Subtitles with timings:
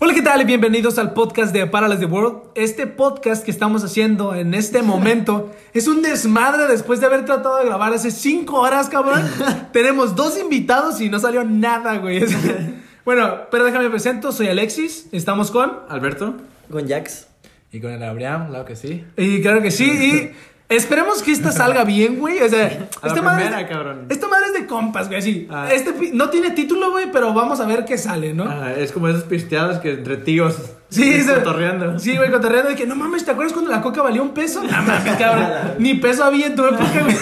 [0.00, 0.40] Hola, ¿qué tal?
[0.40, 2.50] Y bienvenidos al podcast de Paralas the World.
[2.54, 7.56] Este podcast que estamos haciendo en este momento es un desmadre después de haber tratado
[7.56, 9.28] de grabar hace cinco horas, cabrón.
[9.72, 12.24] Tenemos dos invitados y no salió nada, güey.
[13.04, 15.80] bueno, pero déjame presento, soy Alexis, estamos con...
[15.88, 16.36] Alberto.
[16.70, 17.26] Con Jax.
[17.72, 19.04] Y con el Abraham, claro que sí.
[19.16, 20.32] Y claro que sí, y
[20.68, 22.40] esperemos que esta salga bien, güey.
[22.42, 22.66] O sea,
[23.02, 24.06] A esta madre, primera, es, cabrón.
[24.08, 25.46] esta madre es de compas, güey, sí.
[25.50, 25.68] Ah.
[25.72, 28.44] Este no tiene título, güey, pero vamos a ver qué sale, ¿no?
[28.44, 30.56] Ah, es como esos pisteados que entre tíos.
[30.90, 31.98] Sí, ese- cotorreando.
[31.98, 34.62] Sí, güey, cotorreando de que no mames, ¿te acuerdas cuando la coca valía un peso?
[34.62, 35.46] No mames, cabrón.
[35.78, 37.16] Ni peso había en tu época, güey.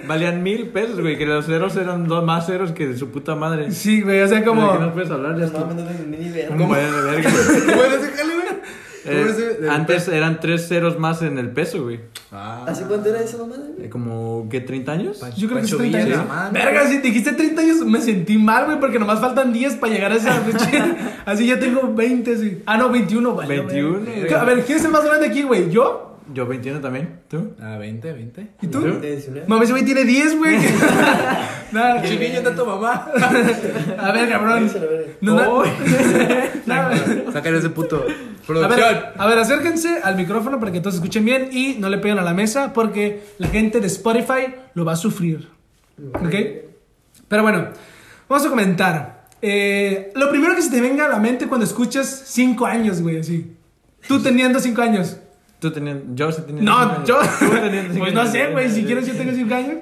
[0.06, 1.16] Valían mil pesos, güey.
[1.18, 3.70] Que los ceros eran dos más ceros que de su puta madre.
[3.72, 4.92] Sí, güey, o sea, ¿De qué no como.
[4.92, 5.32] puedes hablar?
[5.34, 5.60] Ya No está.
[5.60, 6.48] mames, no tengo ni idea.
[6.48, 7.30] ¿Cómo de verga?
[7.76, 8.46] Bueno, déjale, güey.
[9.04, 12.00] Eh, ¿Cómo es de- de- antes eran tres ceros más en el peso, güey.
[12.32, 12.64] Ah.
[12.68, 13.62] ¿Hace cuánto era esa mamada?
[13.74, 13.86] güey?
[13.86, 14.64] Eh, Como, ¿qué?
[14.64, 15.20] ¿30 años?
[15.36, 16.52] Yo creo que es Pancho 30 Villa, años.
[16.52, 20.12] Verga, si dijiste 30 años, me sentí mal, güey, porque nomás faltan 10 para llegar
[20.12, 20.96] a esa fecha.
[21.24, 22.62] Así ya tengo 20, sí.
[22.66, 23.60] Ah, no, 21, vale.
[23.60, 24.20] 21, güey.
[24.20, 24.34] güey.
[24.34, 25.70] A ver, ¿quién es el más grande aquí, güey?
[25.70, 26.09] ¿Yo?
[26.32, 27.20] Yo 21 también.
[27.28, 27.54] ¿Tú?
[27.60, 28.46] Ah, 20, 20.
[28.62, 28.80] ¿Y tú?
[28.80, 29.00] ¿Tú?
[29.00, 29.46] De 19.
[29.48, 30.56] Mames, ese güey tiene 10, güey.
[31.72, 33.10] Nada, Chiquillo está tu mamá.
[33.98, 34.70] A ver, cabrón.
[35.20, 37.32] No, no.
[37.32, 38.06] Sacar ese puto.
[38.06, 38.80] A Producción.
[38.80, 42.18] ver, a ver, acérquense al micrófono para que todos escuchen bien y no le peguen
[42.18, 45.48] a la mesa porque la gente de Spotify lo va a sufrir.
[46.14, 46.34] ¿Ok?
[47.28, 47.68] Pero bueno,
[48.28, 49.26] vamos a comentar.
[49.42, 53.18] Eh, lo primero que se te venga a la mente cuando escuchas 5 años, güey,
[53.20, 53.52] así.
[54.08, 55.18] Tú teniendo 5 años.
[55.60, 55.98] Tú tenías.
[56.14, 56.62] Yo sí tenía.
[56.62, 57.18] No, cinco yo.
[57.98, 59.74] Pues no sé, güey, si quieres yo tengo 5 años.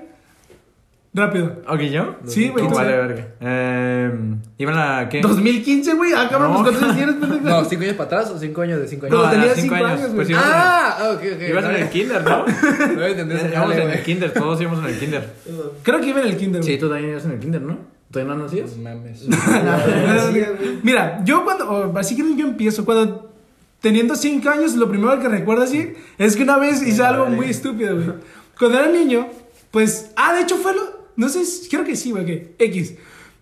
[1.14, 1.62] Rápido.
[1.66, 2.16] ¿Ok, yo?
[2.26, 2.74] Sí, güey, Oh, tú.
[2.74, 3.28] Vale, verga.
[3.40, 4.12] Eh,
[4.58, 5.20] ¿Iban a qué?
[5.22, 6.12] 2015, güey.
[6.14, 6.62] Ah, cabrón, No.
[6.62, 7.48] pues ¿cuántos años tienes, pendejo?
[7.48, 9.30] No, ¿cinco años para atrás o cinco años de cinco No, años?
[9.32, 11.42] tenía cinco cinco años, Pues Ah, ok, ok.
[11.48, 12.44] Ibas en el kinder, ¿no?
[12.46, 15.30] No Íbamos en el kinder, todos íbamos en el kinder.
[15.82, 16.74] Creo que iba en el kinder, güey.
[16.74, 17.78] Sí, tú también ibas en el kinder, ¿no?
[18.10, 18.76] ¿Todavía no nacías?
[18.76, 19.26] Mames.
[20.82, 23.32] Mira, yo cuando, así que yo empiezo, cuando
[23.80, 27.46] teniendo 5 años, lo primero que recuerdo así es que una vez hice algo muy
[27.50, 28.08] estúpido, güey.
[28.58, 29.28] Cuando era niño,
[29.70, 30.82] pues, ah, de hecho fue lo,
[31.16, 32.94] no sé, si- creo que sí, güey, que X.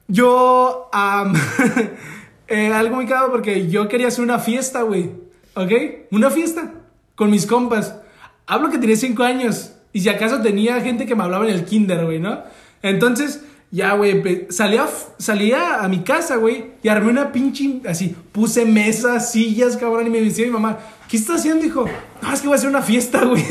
[0.08, 0.91] Yo,
[2.48, 5.10] eh, algo muy cagado porque yo quería hacer una fiesta, güey,
[5.54, 5.72] ¿ok?
[6.12, 6.72] Una fiesta
[7.14, 7.97] con mis compas.
[8.47, 11.64] Hablo que tenía 5 años y si acaso tenía gente que me hablaba en el
[11.64, 12.42] kinder, güey, ¿no?
[12.82, 14.87] Entonces, ya, güey, salía,
[15.19, 20.10] salía a mi casa, güey, y armé una pinche, así, puse mesas, sillas, cabrón, y
[20.10, 20.78] me decía mi mamá,
[21.09, 21.62] ¿qué estás haciendo?
[21.62, 21.84] Dijo,
[22.22, 23.44] no, es que voy a hacer una fiesta, güey.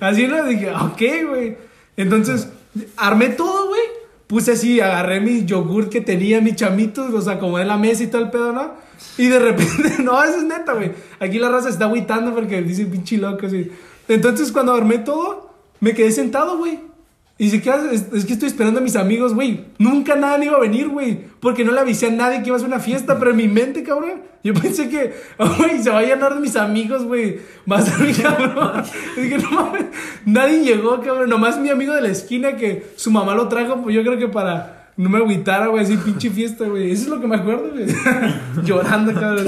[0.00, 0.44] Así, ¿no?
[0.44, 1.56] Dije, ok, güey.
[1.96, 2.48] Entonces,
[2.96, 3.80] armé todo, güey.
[4.26, 8.06] Puse así, agarré mi yogur que tenía, mis chamitos, los acomodé en la mesa y
[8.06, 8.72] todo el pedo, ¿no?
[9.18, 10.92] Y de repente, no, eso es neta, güey.
[11.20, 13.70] Aquí la raza está agüitando porque dicen pinche loco, así.
[14.08, 16.91] Entonces, cuando armé todo, me quedé sentado, güey.
[17.38, 17.92] Y dice, ¿qué haces?
[17.92, 19.64] Es, es que estoy esperando a mis amigos, güey.
[19.78, 21.18] Nunca nadie iba a venir, güey.
[21.40, 23.48] Porque no le avisé a nadie que iba a ser una fiesta, pero en mi
[23.48, 24.22] mente, cabrón.
[24.44, 27.40] Yo pensé que, oh, güey, se va a llenar de mis amigos, güey.
[27.66, 28.84] Más a mí, cabrón.
[29.16, 29.86] Y dije, no mames.
[30.26, 31.30] Nadie llegó, cabrón.
[31.30, 34.28] Nomás mi amigo de la esquina que su mamá lo trajo, pues yo creo que
[34.28, 35.82] para no me agüitara, güey.
[35.82, 36.90] Así, pinche fiesta, güey.
[36.90, 37.86] Eso es lo que me acuerdo, güey.
[38.64, 39.46] Llorando, cabrón.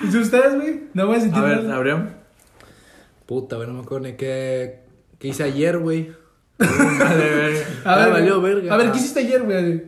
[0.00, 0.84] ¿Y ustedes, güey?
[0.94, 1.70] No voy a sentir A ver.
[1.70, 2.10] Abraham.
[3.26, 4.80] Puta, güey, no me acuerdo ni qué,
[5.18, 6.12] qué hice ayer, güey.
[6.58, 7.66] Vale, verga.
[7.84, 8.74] A ver, valió verga.
[8.74, 9.84] A ver, ¿qué hiciste ayer, güey?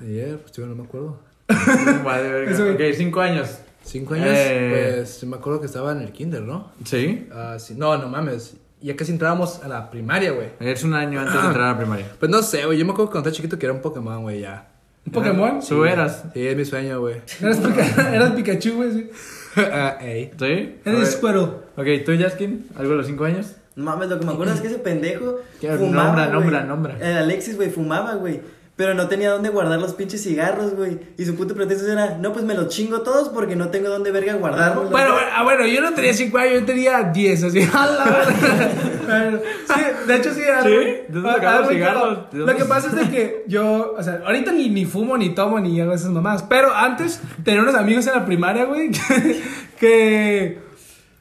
[0.00, 1.18] Ayer, pues yo no me acuerdo.
[2.04, 2.72] Vale, verga.
[2.74, 3.58] Ok, cinco años.
[3.82, 4.92] Cinco años, Eh.
[4.98, 6.72] pues me acuerdo que estaba en el kinder, ¿no?
[6.84, 7.28] Sí.
[7.32, 7.74] Ah, sí.
[7.76, 8.54] No, no mames.
[8.80, 10.48] Ya casi entrábamos a la primaria, güey.
[10.60, 12.06] Es un año antes de entrar a la primaria.
[12.18, 12.78] Pues no sé, güey.
[12.78, 14.68] Yo me acuerdo cuando estaba chiquito que era un Pokémon, güey, ya.
[15.06, 15.60] ¿Un Pokémon?
[15.66, 16.24] ¿Tú eras?
[16.34, 17.16] Sí, es mi sueño, güey.
[17.40, 18.92] Eras, Pika- eras Pikachu, güey.
[18.92, 19.10] sí.
[20.00, 20.30] Ey.
[20.38, 20.76] ¿Sí?
[20.84, 21.42] Eres Squirtle.
[21.76, 22.66] Ok, ¿tú, Jaskin?
[22.76, 23.52] ¿Algo de los cinco años?
[23.76, 26.32] No mames, lo que me acuerdo es que ese pendejo fumaba, Nombra, güey.
[26.40, 26.96] nombra, nombra.
[27.00, 28.40] El Alexis, güey, fumaba, güey.
[28.76, 30.98] Pero no tenía dónde guardar los pinches cigarros, güey.
[31.16, 34.10] Y su puto pretexto era, no, pues me los chingo todos porque no tengo dónde
[34.10, 34.90] verga guardarlos.
[34.90, 37.60] Bueno, ah, bueno, yo no tenía 5 años, yo tenía 10, así.
[37.72, 39.40] a la verga.
[39.68, 40.40] sí, de hecho sí.
[40.42, 40.74] algo- ¿Sí?
[40.74, 42.02] ¿De dónde ah, sacaron algo los cigarros?
[42.02, 42.28] claro.
[42.32, 42.52] ¿De dónde?
[42.52, 45.60] Lo que pasa es de que yo, o sea, ahorita ni, ni fumo, ni tomo,
[45.60, 46.42] ni hago esas mamás.
[46.42, 49.42] Pero antes tenía unos amigos en la primaria, güey, que,
[49.78, 50.58] que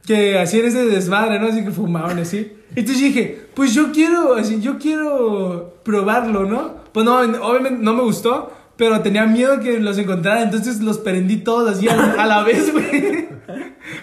[0.05, 1.47] hacían ese desmadre, ¿no?
[1.47, 2.53] Así que fumaban así.
[2.75, 6.75] Entonces dije, pues yo quiero, así, yo quiero probarlo, ¿no?
[6.91, 11.37] Pues no, obviamente no me gustó, pero tenía miedo que los encontrara, entonces los prendí
[11.37, 13.27] todos así a, a la vez, güey.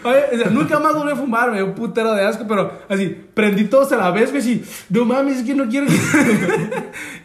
[0.04, 3.16] O sea, nunca más volví a fumar, me dio un putero de asco, pero así,
[3.34, 5.94] prendí todos a la vez, güey, así, no mames, es que no quiero que...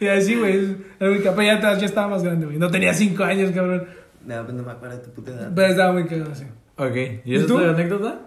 [0.04, 3.24] y así, güey, era muy capaz, ya, ya estaba más grande, güey, no tenía cinco
[3.24, 3.84] años, cabrón,
[4.24, 5.52] No, pues no me acuerdo de tu puta edad.
[5.54, 6.44] pero estaba muy cagado, así.
[6.76, 7.58] Ok, ¿y ¿Y esa tú?
[7.60, 8.20] es tu anécdota?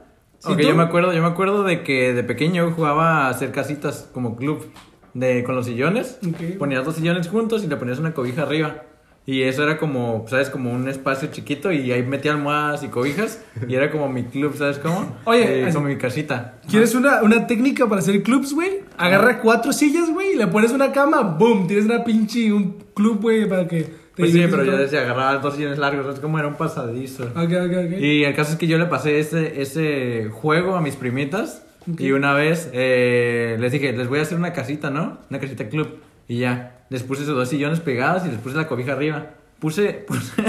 [0.48, 0.68] ¿Y Ok, tú?
[0.68, 4.36] yo me acuerdo, yo me acuerdo de que de pequeño jugaba a hacer casitas como
[4.36, 4.66] club
[5.14, 6.20] de con los sillones.
[6.58, 8.84] Ponías los sillones juntos y le ponías una cobija arriba.
[9.26, 10.50] Y eso era como, ¿sabes?
[10.50, 13.44] Como un espacio chiquito y ahí metía almohadas y cobijas.
[13.68, 15.18] Y era como mi club, ¿sabes cómo?
[15.26, 16.60] Oye, Eh, como mi casita.
[16.68, 18.80] ¿Quieres una, una técnica para hacer clubs, güey?
[18.98, 23.22] Agarra cuatro sillas, güey, y le pones una cama, boom, tienes una pinche, un club,
[23.22, 26.38] güey, para que Pues sí, pero yo decía, agarraba dos sillones largos, ¿sabes cómo?
[26.38, 27.24] Era un pasadizo.
[27.24, 28.00] Ok, ok, ok.
[28.00, 31.64] Y el caso es que yo le pasé ese, ese juego a mis primitas.
[31.90, 32.02] Ok.
[32.02, 35.20] Y una vez eh, les dije, les voy a hacer una casita, ¿no?
[35.30, 36.00] Una casita club.
[36.28, 39.28] Y ya, les puse esos dos sillones pegados y les puse la cobija arriba.
[39.60, 40.44] Puse, puse,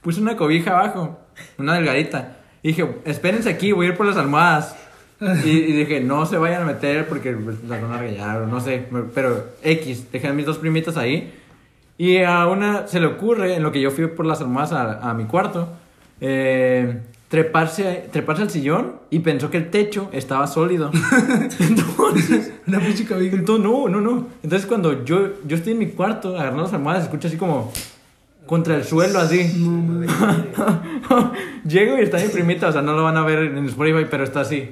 [0.00, 1.20] puse una cobija abajo,
[1.58, 2.38] una delgadita.
[2.62, 4.74] Y dije, espérense aquí, voy a ir por las almohadas.
[5.44, 8.46] Y, y dije, no se vayan a meter porque pues, las van a regañar o
[8.46, 8.86] no sé.
[9.14, 11.30] Pero X, dejé a mis dos primitas ahí.
[11.98, 15.10] Y a una se le ocurre, en lo que yo fui por las almohadas a,
[15.10, 15.68] a mi cuarto,
[16.20, 20.90] eh, treparse, treparse al sillón y pensó que el techo estaba sólido.
[21.58, 23.36] Entonces, Una pinche cobija.
[23.36, 24.26] entonces, no, no, no.
[24.42, 27.72] Entonces cuando yo, yo estoy en mi cuarto agarrando las almohadas, escucho así como
[28.46, 29.38] contra el suelo, así.
[31.66, 34.24] Llego y está mi primita, o sea, no lo van a ver en Spotify, pero
[34.24, 34.70] está así.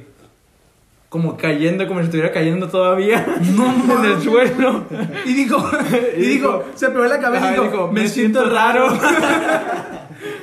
[1.15, 4.85] Como cayendo, como si estuviera cayendo todavía en el suelo.
[5.25, 5.65] Y dijo,
[6.17, 8.89] y Y dijo, dijo- se pegó la cabeza y Ajá, dijo, me, siento raro.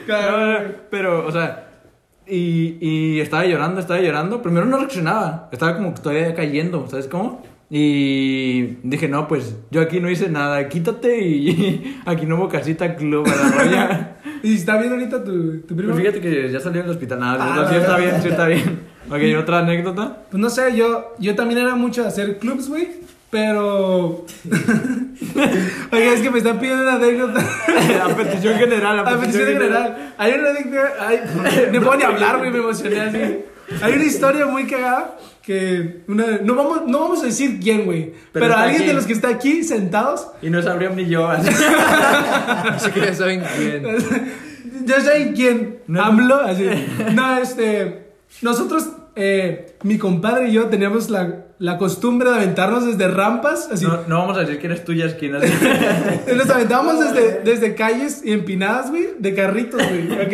[0.07, 0.15] No,
[0.89, 1.67] pero, o sea,
[2.25, 4.41] y, y estaba llorando, estaba llorando.
[4.41, 7.43] Primero no reaccionaba, estaba como todavía cayendo, ¿sabes cómo?
[7.69, 12.95] Y dije, no, pues yo aquí no hice nada, quítate y, aquí no hubo casita
[12.95, 14.15] club a la roya.
[14.41, 15.91] ¿Y está bien ahorita tu, tu primo?
[15.93, 18.90] Pues fíjate que ya salió del hospital, nada, Ah, sí está bien, sí está bien.
[19.09, 20.23] Ok, otra anécdota.
[20.29, 23.01] Pues no sé, yo, yo también era mucho de hacer clubs, güey.
[23.31, 24.25] Pero.
[25.91, 27.39] Oye, es que me están pidiendo una anécdota.
[28.03, 30.13] a petición general, a A petición petición general.
[30.17, 30.93] Hay una anécdota.
[30.99, 31.19] Ay,
[31.71, 33.45] no puedo ni hablar, güey, me emocioné así.
[33.81, 36.01] Hay una historia muy cagada que.
[36.09, 38.13] Una, no, vamos, no vamos a decir quién, güey.
[38.33, 38.89] Pero, está alguien aquí.
[38.89, 40.27] de los que está aquí sentados.
[40.41, 41.25] Y no sabría ni yo.
[41.29, 41.49] así.
[41.49, 43.83] Así que ya saben quién.
[44.83, 45.79] Ya saben quién.
[45.87, 46.03] No.
[46.03, 46.69] AMLO, así.
[47.13, 48.00] No, este.
[48.41, 53.85] Nosotros, eh, mi compadre y yo teníamos la, la costumbre de aventarnos desde rampas, así.
[53.85, 56.35] No, no vamos a decir quién es tuya, es quién es.
[56.35, 60.33] Nos aventábamos desde, desde calles y empinadas, güey, de carritos, güey, ¿ok?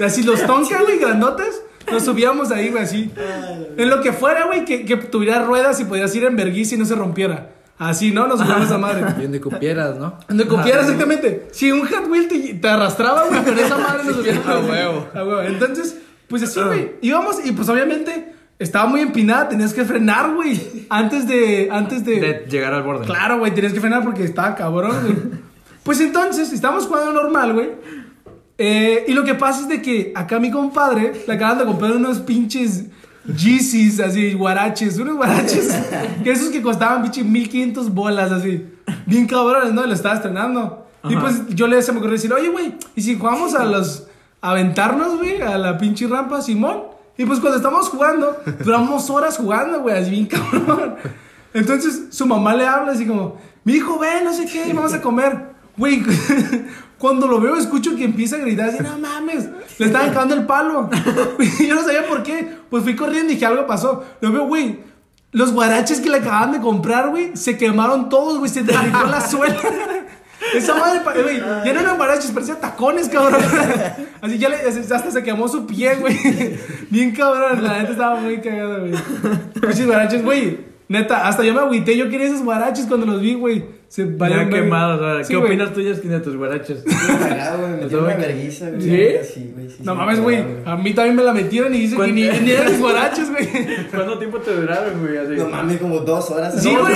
[0.00, 3.10] Y Así los tonka, güey, grandotes, nos subíamos ahí, güey, así.
[3.76, 6.78] En lo que fuera, güey, que, que tuviera ruedas y podías ir en vergüenza y
[6.78, 7.50] no se rompiera.
[7.78, 8.26] Así, ¿no?
[8.26, 9.04] Nos subíamos a madre.
[9.16, 10.18] Bien de cupieras, ¿no?
[10.28, 11.48] Donde copiara exactamente.
[11.52, 15.08] Si un Hot Wheel te, te arrastraba, güey, pero esa madre nos subía A huevo.
[15.14, 15.40] A huevo.
[15.42, 15.96] Entonces,
[16.28, 16.92] pues así, güey.
[17.00, 20.86] Íbamos y pues obviamente estaba muy empinada, tenías que frenar, güey.
[20.90, 21.68] Antes de.
[21.70, 22.20] Antes de.
[22.20, 23.06] De llegar al borde.
[23.06, 25.16] Claro, güey, tenías que frenar porque estaba cabrón, güey.
[25.84, 27.70] Pues entonces, estamos jugando normal, güey.
[28.58, 31.92] Eh, y lo que pasa es de que acá mi compadre le acaban de comprar
[31.92, 32.84] unos pinches
[33.24, 35.68] Yeezys, así, guaraches, unos guaraches,
[36.24, 38.66] que esos que costaban pinche 1500 bolas, así,
[39.06, 39.84] bien cabrones, ¿no?
[39.84, 40.86] Y lo estaba estrenando.
[41.04, 41.20] Y Ajá.
[41.20, 44.08] pues yo le se me ocurrió decir, oye, güey, ¿y si jugamos a los,
[44.40, 46.82] aventarnos, güey, a la pinche rampa, Simón?
[47.16, 50.94] Y pues cuando estamos jugando, duramos horas jugando, güey, así bien cabrón.
[51.52, 55.02] Entonces su mamá le habla así como, mi hijo, ven, no sé qué, vamos a
[55.02, 55.48] comer.
[55.76, 56.02] Güey,
[56.98, 59.48] cuando lo veo escucho que empieza a gritar así, no mames,
[59.78, 60.90] le estaban cagando el palo.
[61.38, 62.58] Y yo no sabía por qué.
[62.70, 64.04] Pues fui corriendo y dije, algo pasó.
[64.20, 64.80] Lo veo, güey,
[65.32, 69.20] los guaraches que le acaban de comprar, güey, se quemaron todos, güey, se derritió la
[69.20, 69.60] suela.
[70.54, 73.40] Esa madre, güey, ya no eran guaraches, parecían tacones, cabrón.
[74.20, 76.16] Así ya le, hasta se quemó su pie, güey.
[76.90, 78.92] Bien cabrón, la neta estaba muy cagada, güey.
[79.60, 80.67] Pinches guaraches, güey.
[80.88, 83.64] Neta, hasta yo me agüité, yo quería esos guaraches cuando los vi, güey.
[83.88, 85.00] Se valieron quemados.
[85.00, 85.22] ahora.
[85.24, 85.50] Sí, ¿Qué güey.
[85.52, 86.84] opinas tú, Yaskin, de tus guaraches?
[86.86, 88.80] Me metieron una vergüenza, güey.
[88.82, 88.88] ¿Sí?
[89.34, 89.68] Sí, güey.
[89.70, 90.44] sí, No sí, mames, me güey.
[90.64, 93.48] A mí también me la metieron y dicen que ni, ni eran mis guaraches, güey.
[93.90, 95.16] ¿Cuánto tiempo te duraron, güey?
[95.18, 95.32] Así.
[95.36, 96.62] No mames, como dos horas.
[96.62, 96.80] Sí, ¿no?
[96.80, 96.94] güey.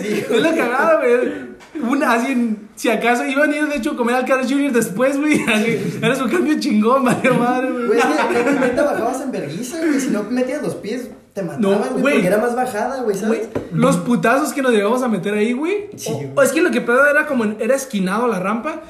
[0.00, 1.54] Sí, Es la cagada, güey.
[1.90, 4.72] Una, así, en- si acaso iban a ir, de hecho, a comer al Carl Jr.
[4.72, 5.40] después, güey.
[6.02, 7.86] Era su cambio chingón, madre, madre, güey.
[7.86, 10.00] Güey, es que realmente bajabas en vergüenza, güey.
[10.00, 12.14] Si no metías los pies, te mataban, No, güey.
[12.14, 13.48] Porque era más bajada, güey, Güey, ¿sabes?
[13.72, 15.88] los putazos que nos llegamos a meter ahí, güey.
[15.96, 18.82] Sí, o, es que lo que pedo era como, en- era esquinado la rampa.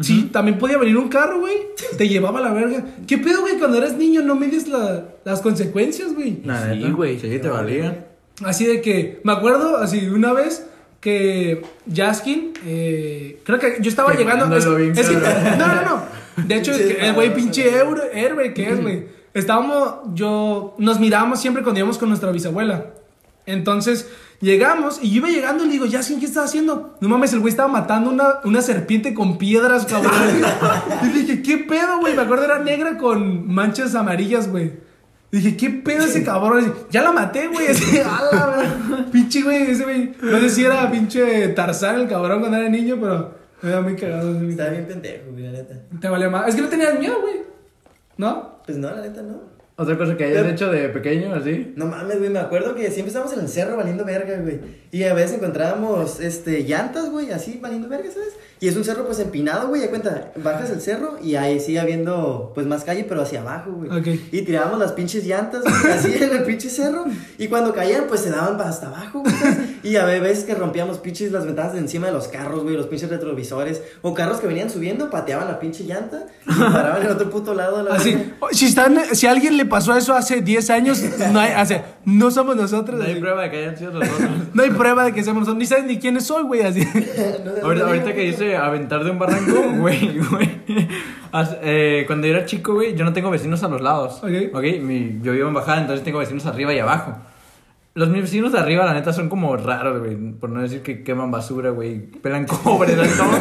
[0.00, 1.52] Sí, también podía venir un carro, güey.
[1.98, 2.82] Te llevaba a la verga.
[3.06, 3.58] ¿Qué pedo, güey?
[3.58, 6.40] Cuando eres niño no mides la- las consecuencias, güey.
[6.42, 7.20] Nada, Sí, güey.
[7.20, 8.06] Sí, te valía.
[8.42, 10.66] Así de que, me acuerdo, así, una vez
[11.00, 11.60] que
[11.94, 14.56] Jaskin, eh, creo que yo estaba llegando.
[14.56, 16.02] Es, es que, no, no, no.
[16.46, 17.68] De hecho, Sí, el güey pinche
[18.14, 19.19] héroe que es, güey.
[19.34, 22.86] Estábamos, yo, nos mirábamos siempre cuando íbamos con nuestra bisabuela.
[23.46, 24.08] Entonces,
[24.40, 26.96] llegamos y yo iba llegando y le digo, Jaskin, ¿qué estás haciendo?
[27.00, 30.12] No mames, el güey estaba matando una, una serpiente con piedras, cabrón.
[31.02, 32.14] y le dije, ¿qué pedo, güey?
[32.14, 34.72] Me acuerdo era negra con manchas amarillas, güey.
[35.32, 36.58] Dije, ¿qué pedo ese cabrón?
[36.58, 37.66] Dice, ya la maté, güey.
[37.66, 39.06] Ese, ala.
[39.12, 40.12] Pinche, güey, ese güey.
[40.20, 43.32] No sé si era pinche Tarzán el cabrón cuando era niño, pero
[43.62, 44.36] Era muy cagado.
[44.40, 45.74] Estaba bien pendejo, güey, la neta.
[46.00, 46.48] Te valía más.
[46.48, 47.49] Es que no tenías miedo, güey.
[48.20, 48.60] ¿No?
[48.66, 49.59] Pues no, la neta no.
[49.80, 51.72] Otra cosa que hayas hecho de pequeño, así.
[51.74, 54.60] No mames, güey, me acuerdo que siempre estábamos en el cerro valiendo verga, güey.
[54.90, 58.34] Y a veces encontrábamos, este, llantas, güey, así valiendo verga, ¿sabes?
[58.60, 61.80] Y es un cerro, pues, empinado, güey, ya cuenta, bajas el cerro y ahí sigue
[61.80, 63.90] habiendo, pues, más calle, pero hacia abajo, güey.
[63.90, 64.06] Ok.
[64.32, 67.06] Y tirábamos las pinches llantas, güey, así en el pinche cerro.
[67.38, 69.34] Y cuando caían, pues, se daban para hasta abajo, güey.
[69.34, 69.56] ¿sabes?
[69.82, 72.86] Y a veces que rompíamos pinches las ventanas de encima de los carros, güey, los
[72.86, 73.80] pinches retrovisores.
[74.02, 77.78] O carros que venían subiendo, pateaban la pinche llanta y paraban en otro puto lado.
[77.78, 78.14] a La Así,
[78.50, 82.56] si, están, si alguien le pasó eso hace 10 años, no, hay, hace, no somos
[82.56, 82.98] nosotros.
[82.98, 83.20] No hay así.
[83.20, 84.28] prueba de que hayan sido nosotros.
[84.52, 85.58] No hay prueba de que seamos nosotros.
[85.58, 86.60] Ni sabes ni quiénes soy, güey.
[86.62, 86.80] Así.
[87.44, 90.60] No Ahorita, ahorita que dice aventar de un barranco, güey, güey.
[91.32, 94.18] As- eh, cuando yo era chico, güey, yo no tengo vecinos a los lados.
[94.22, 94.52] Ok.
[94.54, 97.16] Ok, mi- yo vivo en bajada, entonces tengo vecinos arriba y abajo.
[97.94, 100.16] Los mis vecinos de arriba, la neta, son como raros, güey.
[100.34, 101.98] Por no decir que queman basura, güey.
[101.98, 103.36] Pelan cobre, ¿sabes cómo?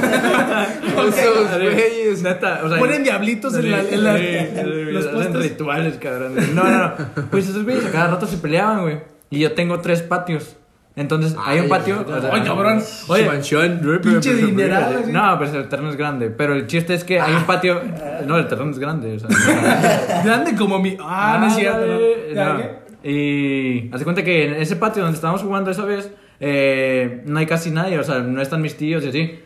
[1.08, 2.24] Esos güeyes.
[2.24, 2.80] Neta, o sea.
[2.80, 6.34] Ponen diablitos en la- en la- en los hacen rituales, cabrón.
[6.56, 6.94] No, no, no.
[7.30, 9.00] Pues esos güeyes a cada rato se peleaban, güey.
[9.30, 10.56] Y yo tengo tres patios.
[10.96, 12.04] Entonces, hay un patio.
[12.32, 12.82] Ay, cabrón.
[13.08, 13.80] Oye, mansión.
[14.02, 16.30] Pinche dineral, no, pues el terreno es grande.
[16.32, 17.82] Pero el chiste es que hay un patio.
[18.26, 19.16] No, el terreno es grande.
[19.16, 20.98] O sea, Grande como mi.
[21.00, 22.89] Ah, no es cierto.
[23.04, 27.46] Y hace cuenta que en ese patio donde estábamos jugando esa vez, eh, no hay
[27.46, 27.98] casi nadie.
[28.00, 29.40] O sea, no están mis tíos y así.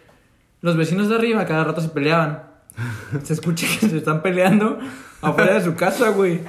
[0.62, 2.44] Los vecinos de arriba cada rato se peleaban.
[3.24, 4.80] Se escucha que se están peleando
[5.22, 6.40] afuera de su casa, güey.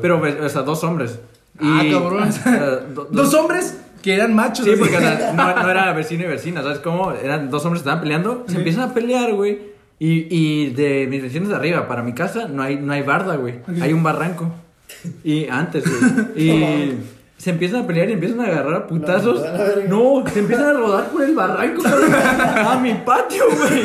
[0.00, 1.18] Pero, o sea, dos hombres.
[1.58, 2.28] Ah, cabrón.
[2.28, 4.64] o sea, do- Dos hombres que eran machos.
[4.64, 7.10] Sí, porque o sea, no, no era vecino y vecina, ¿sabes cómo?
[7.12, 9.58] Eran dos hombres que estaban peleando, se empiezan a pelear, güey.
[9.98, 13.34] Y, y de mis vecinos de arriba, para mi casa, no hay, no hay barda,
[13.36, 13.60] güey.
[13.80, 14.52] Hay un barranco.
[15.22, 16.24] Y antes, güey.
[16.36, 16.94] Y
[17.36, 19.42] se empiezan a pelear y empiezan a agarrar a putazos.
[19.88, 23.82] No, se empiezan a rodar por el barranco, a mi patio, güey.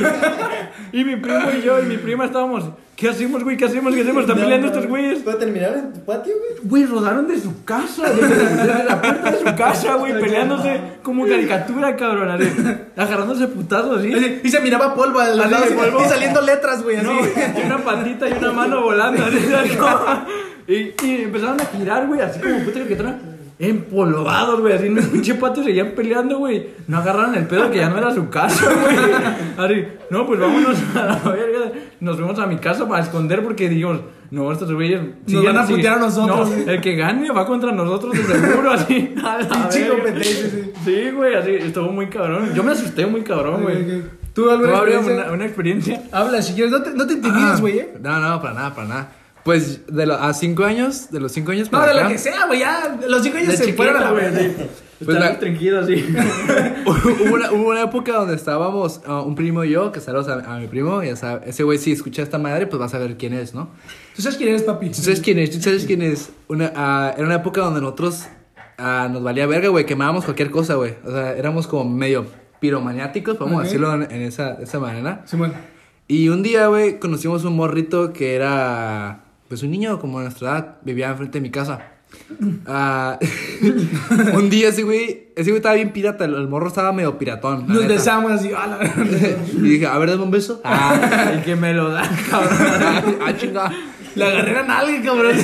[0.91, 2.65] Y mi primo y yo y mi prima estábamos,
[2.95, 3.57] ¿qué hacemos, güey?
[3.57, 3.93] ¿Qué hacemos?
[3.93, 4.21] ¿Qué hacemos?
[4.21, 5.19] Están No, peleando no, estos güeyes.
[5.19, 6.59] ¿Puedo terminar en tu patio, güey?
[6.63, 11.25] Güey, rodaron de su casa, desde, desde la puerta de su casa, güey, peleándose como
[11.27, 12.49] caricatura, cabrón, así,
[12.97, 14.13] agarrándose putazos, así.
[14.13, 16.01] Así, Y se miraba polvo al Así lado de polvo.
[16.05, 16.97] y saliendo letras, güey.
[16.97, 17.05] Así.
[17.07, 17.13] No,
[17.61, 20.25] y una patita y una mano volando, así, ¿sabes cómo?
[20.67, 23.15] y, y empezaron a girar, güey, así como puta caricatura.
[23.61, 26.67] Empolvados, güey, así en el pinche patio seguían peleando, güey.
[26.87, 28.95] No agarraron el pedo que ya no era su casa, güey.
[29.57, 31.71] Así, no, pues vámonos a la verga.
[31.99, 33.99] Nos fuimos a mi casa para esconder porque dijimos,
[34.31, 35.01] no, estos güeyes.
[35.27, 38.71] Nos van a putear a nosotros, No, el que gane va contra nosotros de seguro,
[38.71, 39.13] así.
[39.25, 39.83] a la sí.
[40.85, 42.53] Sí, güey, así, estuvo muy cabrón.
[42.53, 43.75] Yo me asusté muy cabrón, güey.
[43.75, 44.11] Ok, ok.
[44.33, 46.03] ¿Tú, ¿Tú Álvaro, una, una experiencia?
[46.13, 46.71] Habla, si quieres.
[46.71, 47.93] No te, no te intimides, güey, eh.
[47.99, 49.11] No, no, para nada, para nada.
[49.43, 52.09] Pues de los a cinco años, de los cinco años No, para de lo acá,
[52.09, 52.59] que sea, güey.
[52.59, 54.53] Ya, los cinco años De se fueron a la güey, verga.
[54.99, 56.05] Pues Estaba la- tranquilo así.
[56.85, 60.55] hubo, una, hubo una época donde estábamos, ah, un primo y yo, que saludos a,
[60.55, 63.15] a mi primo, ya sabe, ese güey si escucha esta madre, pues vas a ver
[63.17, 63.69] quién es, ¿no?
[64.15, 64.89] ¿Tú sabes quién eres, papi?
[64.89, 65.51] ¿Tú sabes quién es?
[65.51, 66.31] ¿Tú sabes quién es?
[66.49, 68.25] Una, ah, era una época donde nosotros
[68.77, 70.95] ah, nos valía verga, güey, quemábamos cualquier cosa, güey.
[71.05, 72.25] O sea, éramos como medio
[72.59, 73.63] piromaniáticos, podemos Ok.
[73.65, 75.21] decirlo en, en esa, de esa manera.
[75.25, 75.53] Simón.
[76.09, 80.49] Y un día, güey, conocimos un morrito que era, pues un niño como de nuestra
[80.51, 81.93] edad, vivía enfrente de mi casa.
[82.67, 83.19] Ah,
[84.33, 87.67] un día ese güey, ese güey estaba bien pirata, el, el morro estaba medio piratón.
[87.67, 88.51] Nos besamos así.
[88.55, 89.05] a la verga.
[89.53, 90.61] Y dije, a ver, dame un beso.
[90.63, 92.57] Ah, y que me lo dan, cabrón.
[93.25, 93.71] ah chinga.
[94.15, 95.35] Le agarré a alguien, cabrón.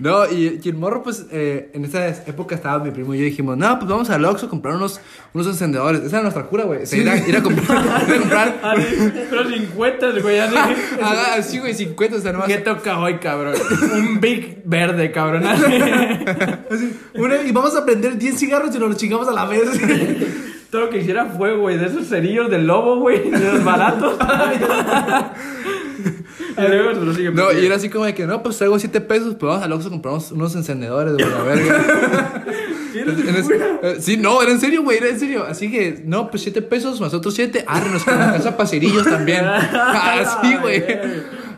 [0.00, 3.24] No, y, y el morro, pues, eh, en esa época estaba mi primo y yo
[3.24, 4.98] dijimos, no, pues vamos al Oxxo a comprar unos,
[5.34, 6.00] unos encendedores.
[6.00, 6.82] Esa era nuestra cura, güey.
[6.84, 7.66] O sea, ir, a, ir a comprar,
[8.08, 8.60] ir a comprar.
[8.62, 10.56] Así, pero sin cuentas, güey, así.
[11.02, 12.48] Ah, sí, güey, 50, o sea, nomás.
[12.48, 13.54] ¿Qué toca hoy, cabrón?
[13.92, 15.46] Un Big verde, cabrón.
[15.46, 15.64] así.
[16.70, 19.68] Así, una- y vamos a prender 10 cigarros y nos los chingamos a la vez.
[20.70, 24.16] Todo lo que hiciera fuego, güey, de esos cerillos del lobo, güey, de los baratos.
[26.56, 27.34] Y luego nosotros seguimos.
[27.36, 29.72] No, y era así como de que, no, pues traigo 7 pesos, pues vamos al
[29.72, 32.44] Oxxo a comprar unos, encendedores, güey, la verga.
[32.92, 35.44] En es- eh, sí, no, era en serio, güey, era en serio.
[35.48, 37.64] Así que, no, pues 7 pesos más otros 7.
[37.68, 39.44] Ah, nos en casa paserillos también.
[39.44, 40.84] Así, güey.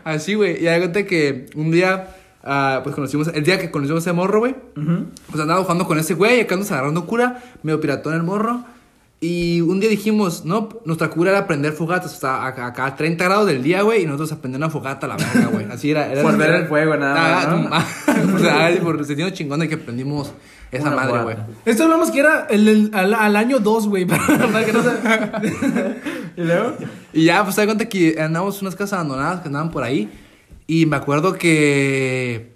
[0.03, 0.61] Así, güey.
[0.61, 4.13] Y da cuenta que un día, ah, pues conocimos, el día que conocimos a ese
[4.13, 4.55] morro, güey,
[5.31, 8.63] pues andaba jugando con ese güey, acá nos agarrando cura, medio piratón el morro.
[9.25, 13.23] Y un día dijimos, no, nuestra cura era prender fogatas, hasta acá, acá a 30
[13.23, 15.65] grados del día, güey, y nosotros a prender una fogata a la verga, güey.
[15.71, 16.11] Así era.
[16.11, 17.13] era Por ver el fuego, nada
[17.69, 20.33] más, Ah, o sea, por sentido chingón de que prendimos
[20.73, 21.37] esa Una madre, güey.
[21.63, 24.03] Esto hablamos que era el, el- al, al año 2, güey.
[24.07, 24.89] Para, para que no se...
[26.35, 26.73] Y luego,
[27.13, 29.83] Y ya, pues, te das cuenta que andamos en unas casas abandonadas que andaban por
[29.83, 30.09] ahí.
[30.67, 32.52] Y me acuerdo que.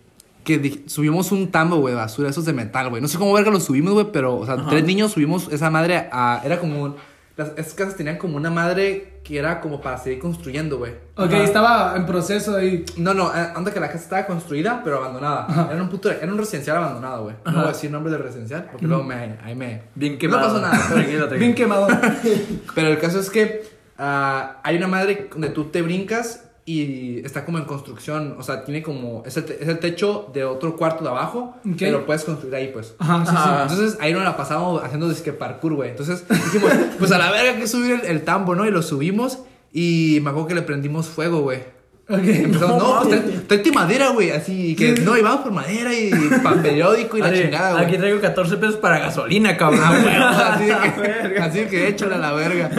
[0.47, 3.01] Que subimos un tambo, güey, de basura, esos de metal, güey.
[3.01, 6.07] No sé cómo verga lo subimos, güey, pero, o sea, tres niños subimos esa madre
[6.11, 6.41] a.
[6.45, 6.95] Era como.
[7.35, 10.93] las, esas casas tenían como una madre que era como para seguir construyendo, güey.
[11.17, 11.43] Ok, Ajá.
[11.43, 12.85] estaba en proceso ahí.
[12.95, 15.69] No, no, eh, onda que la casa estaba construida, pero abandonada.
[15.71, 17.35] Era un puto, era un residencial abandonado, güey.
[17.43, 17.59] No Ajá.
[17.59, 19.81] voy a decir nombre del residencial, porque luego me, ahí me...
[19.95, 20.43] Bien No quemado.
[20.47, 20.77] pasó nada.
[20.87, 21.39] Tranquilo, tranquilo.
[21.39, 21.87] Bien quemado.
[22.73, 23.63] Pero el caso es que
[23.97, 28.35] ah, hay una madre donde tú te brincas y está como en construcción.
[28.37, 29.23] O sea, tiene como.
[29.25, 31.55] Es el, te- es el techo de otro cuarto de abajo.
[31.65, 31.75] Ok.
[31.79, 32.93] Pero puedes construir ahí, pues.
[32.99, 33.37] Ajá, sí, sí.
[33.37, 33.61] Ajá.
[33.63, 35.91] Entonces ahí nos la pasamos haciendo disque parkour, güey.
[35.91, 38.65] Entonces dijimos, pues a la verga hay que subir el, el tambo, ¿no?
[38.67, 39.39] Y lo subimos.
[39.73, 41.63] Y me acuerdo que le prendimos fuego, güey.
[42.09, 42.19] Ok.
[42.23, 43.35] Empezamos, No no, pues mames.
[43.35, 44.31] trae- tráete madera, güey.
[44.31, 46.09] Así que, no, y vamos por madera y
[46.43, 47.85] para periódico y la Así, chingada, güey.
[47.85, 49.81] Aquí traigo 14 pesos para gasolina, cabrón.
[49.83, 52.69] así, de que, así que échale a la verga.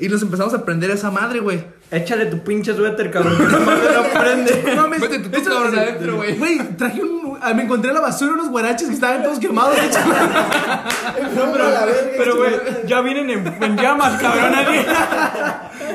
[0.00, 1.62] Y nos empezamos a prender esa madre, güey.
[1.90, 3.36] Échale tu pinche suéter, cabrón.
[3.36, 4.62] Que lo prende.
[4.74, 6.36] No mames, tú, tú, cabrón, adentro, güey.
[6.36, 7.21] Güey, traje un.
[7.42, 9.76] Ah, Me encontré en la basura unos guaraches que estaban todos quemados.
[9.76, 9.82] No,
[11.52, 11.64] pero,
[12.16, 14.54] Pero, güey, este- ya vienen en, en llamas, cabrón.
[14.54, 14.78] Aquí.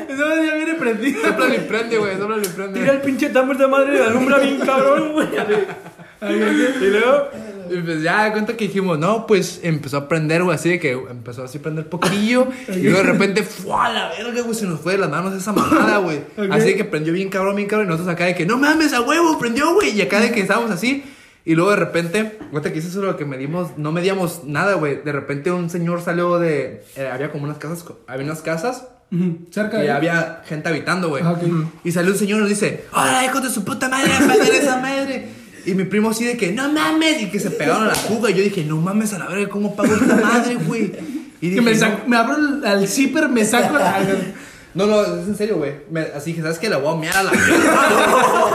[0.08, 1.20] Eso ya viene prendido.
[1.22, 2.16] Sopla y prende, güey.
[2.18, 2.80] Sopla y prende.
[2.80, 5.28] Tira el pinche tambor de madre y alumbra bien, cabrón, güey.
[6.20, 7.28] Y luego.
[7.70, 10.80] Y pues ya de cuenta que dijimos, no, pues empezó a prender, güey, así de
[10.80, 12.48] que empezó así a prender poquillo.
[12.68, 13.88] y luego de repente, ¡fua!
[13.90, 16.20] la verga, güey, se nos fue de las manos esa mamada, güey.
[16.50, 17.86] Así de que prendió bien cabrón, bien cabrón.
[17.86, 19.90] Y nosotros acá de que, no mames, a huevo, prendió, güey.
[19.90, 21.04] Y acá de que estábamos así.
[21.44, 25.00] Y luego de repente, cuenta que eso es lo que medimos, no medíamos nada, güey.
[25.02, 28.84] De repente un señor salió de, eh, había como unas casas, había unas casas.
[29.50, 29.90] Cerca Y de.
[29.92, 31.22] había gente habitando, güey.
[31.24, 31.34] Ah.
[31.82, 34.54] Y salió un señor y nos dice, ¡Hola, hijo de su puta madre, a prender
[34.54, 35.28] esa madre!
[35.64, 37.22] Y mi primo así de que, ¡No mames!
[37.22, 38.30] Y que se pegaron a la fuga.
[38.30, 39.48] Y yo dije, ¡No mames a la verga!
[39.48, 40.92] ¿Cómo pago esta madre, güey?
[41.40, 44.04] Y Que me, dije, saco- me abro al zipper, me saco la.
[44.74, 45.72] no, no, es en serio, güey.
[46.14, 46.68] Así que, ¿sabes qué?
[46.68, 47.32] La voy a mear a la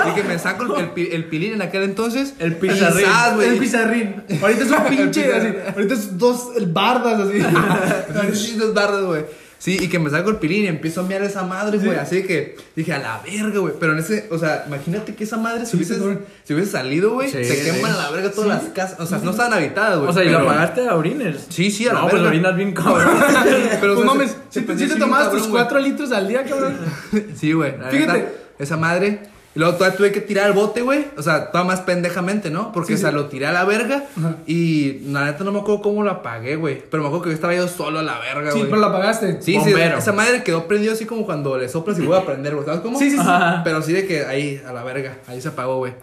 [0.09, 2.33] y que me saco el, el el pilín en aquel entonces.
[2.39, 3.05] El pizarrín.
[3.35, 3.47] güey.
[3.49, 4.23] El pizarrín.
[4.41, 5.33] Ahorita es un pinche.
[5.33, 7.39] así, ahorita es dos bardas así.
[8.33, 9.25] Sí, dos bardas, güey.
[9.59, 11.97] Sí, y que me saco el pilín y empiezo a mear esa madre, güey.
[11.97, 13.73] Así que dije, a la verga, güey.
[13.79, 16.21] Pero en ese, o sea, imagínate que esa madre si hubiese, cabrón.
[16.43, 17.71] si hubiese salido, güey, Sí, se sí.
[17.71, 18.99] queman a la verga todas las casas.
[18.99, 20.09] O sea, no estaban habitadas, güey.
[20.09, 21.45] O sea, y pero- lo apagaste a orines.
[21.47, 22.29] Sí, sí, a la No, pues verga.
[22.29, 23.07] orinas bien, cabrón.
[23.79, 25.63] Pero, o Pues sea, mames, si te, te tomabas tus cabrón, güey.
[25.63, 26.77] 4 litros al día, cabrón.
[27.35, 27.77] Sí, güey.
[27.77, 28.27] la Fíjate.
[28.59, 29.21] esa madre.
[29.55, 31.05] Y luego todavía tuve que tirar el bote, güey.
[31.15, 32.71] O sea, todavía más pendejamente, ¿no?
[32.71, 33.15] Porque, Sí, o sea, sí.
[33.15, 34.03] lo tiré a la verga.
[34.17, 34.35] Ajá.
[34.47, 36.81] Y la neta no me acuerdo cómo lo apagué, güey.
[36.89, 38.69] Pero me acuerdo que yo estaba yo solo a la verga, Sí, güey.
[38.71, 39.33] pero la apagaste.
[39.41, 39.97] Sí, sí, Bombero.
[39.99, 42.65] esa madre quedó prendido así como cuando le soplas y vuelve a prender, güey.
[42.65, 42.97] ¿Sabes cómo?
[42.97, 43.21] Sí, sí, sí.
[43.21, 43.61] Ajá.
[43.63, 45.93] Pero sí de que ahí, a la verga, ahí se apagó, güey.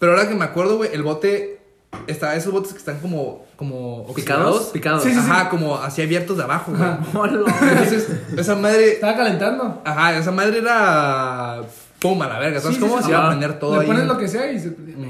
[0.00, 1.60] Pero ahora que me acuerdo, güey, el bote,
[2.08, 4.46] está, esos botes que están como, como ¿Picados?
[4.56, 4.66] oxidados.
[4.72, 5.02] Picados.
[5.04, 7.30] Sí, sí, Ajá, como así abiertos de abajo, güey.
[7.70, 9.82] Entonces, esa madre, Estaba calentando.
[9.84, 11.60] ajá, esa madre era,
[12.00, 12.60] pum, a la verga.
[12.60, 12.98] ¿Sabes Sí, cómo?
[12.98, 13.28] sí, Se iba a Ah.
[13.28, 13.86] prender todo Le ahí.
[13.86, 14.68] pones lo que sea y se.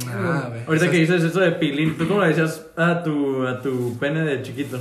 [0.08, 0.60] Ah, güey.
[0.66, 3.96] Ahorita Esas- que dices eso de pilín, ¿tú cómo le decías a tu, a tu
[3.98, 4.78] pene de chiquito?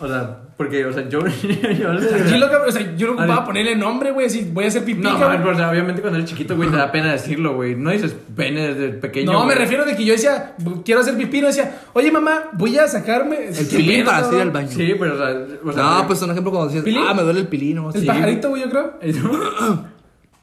[0.00, 1.18] O sea, porque, o sea, yo.
[1.26, 2.68] yo Tranquilo, cabrón.
[2.68, 4.26] O sea, yo no Ari- ocupaba ponerle nombre, güey.
[4.26, 5.54] Así, voy a hacer pipí, No, cabrón.
[5.54, 7.74] o sea, obviamente cuando eres chiquito, güey, te da pena decirlo, güey.
[7.74, 9.32] No dices pene desde pequeño.
[9.32, 9.58] No, me güey.
[9.58, 13.48] refiero de que yo decía, quiero hacer pipí, no decía, oye mamá, voy a sacarme
[13.48, 14.68] El pilín para hacer al baño.
[14.70, 15.46] Sí, pero, o sea.
[15.64, 17.02] O sea No, pues un ejemplo cuando decías, ¿Pilín?
[17.04, 17.78] ah, me duele el pilín.
[17.78, 18.06] o El sí.
[18.06, 18.94] pajarito, güey, yo creo.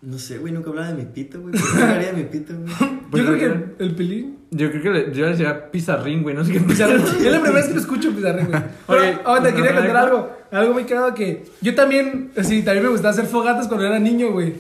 [0.06, 1.54] No sé, güey, nunca hablaba de mi pito, güey.
[1.56, 2.72] ¿Por qué hablaría de mi pito, güey?
[3.14, 4.38] Yo creo que el, el pilín.
[4.52, 6.36] Yo creo que le, yo le decía pizarrín, güey.
[6.36, 6.98] No sé qué Pizarrín.
[7.02, 8.62] Es la primera vez que lo escucho pizarrín, güey.
[8.88, 10.32] Pero, Ok, ahora te quería ¿no me contar algo.
[10.52, 14.32] Algo muy cagado que yo también, sí, también me gustaba hacer fogatas cuando era niño,
[14.32, 14.54] güey.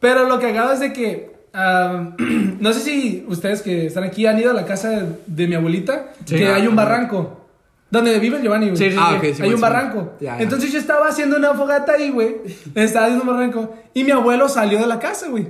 [0.00, 2.14] Pero lo cagado es de que, ah,
[2.60, 5.54] no sé si ustedes que están aquí han ido a la casa de, de mi
[5.56, 6.36] abuelita, Sí.
[6.36, 7.39] que Ah, hay un barranco.
[7.90, 8.76] Donde vive Giovanni, güey.
[8.76, 9.28] Sí, sí, Ah, sí.
[9.28, 10.12] ok, sí, hay un barranco.
[10.20, 10.42] Ya, ya.
[10.42, 12.36] Entonces yo estaba haciendo una fogata ahí, güey.
[12.74, 13.74] Estaba haciendo un barranco.
[13.94, 15.48] Y mi abuelo salió de la casa, güey.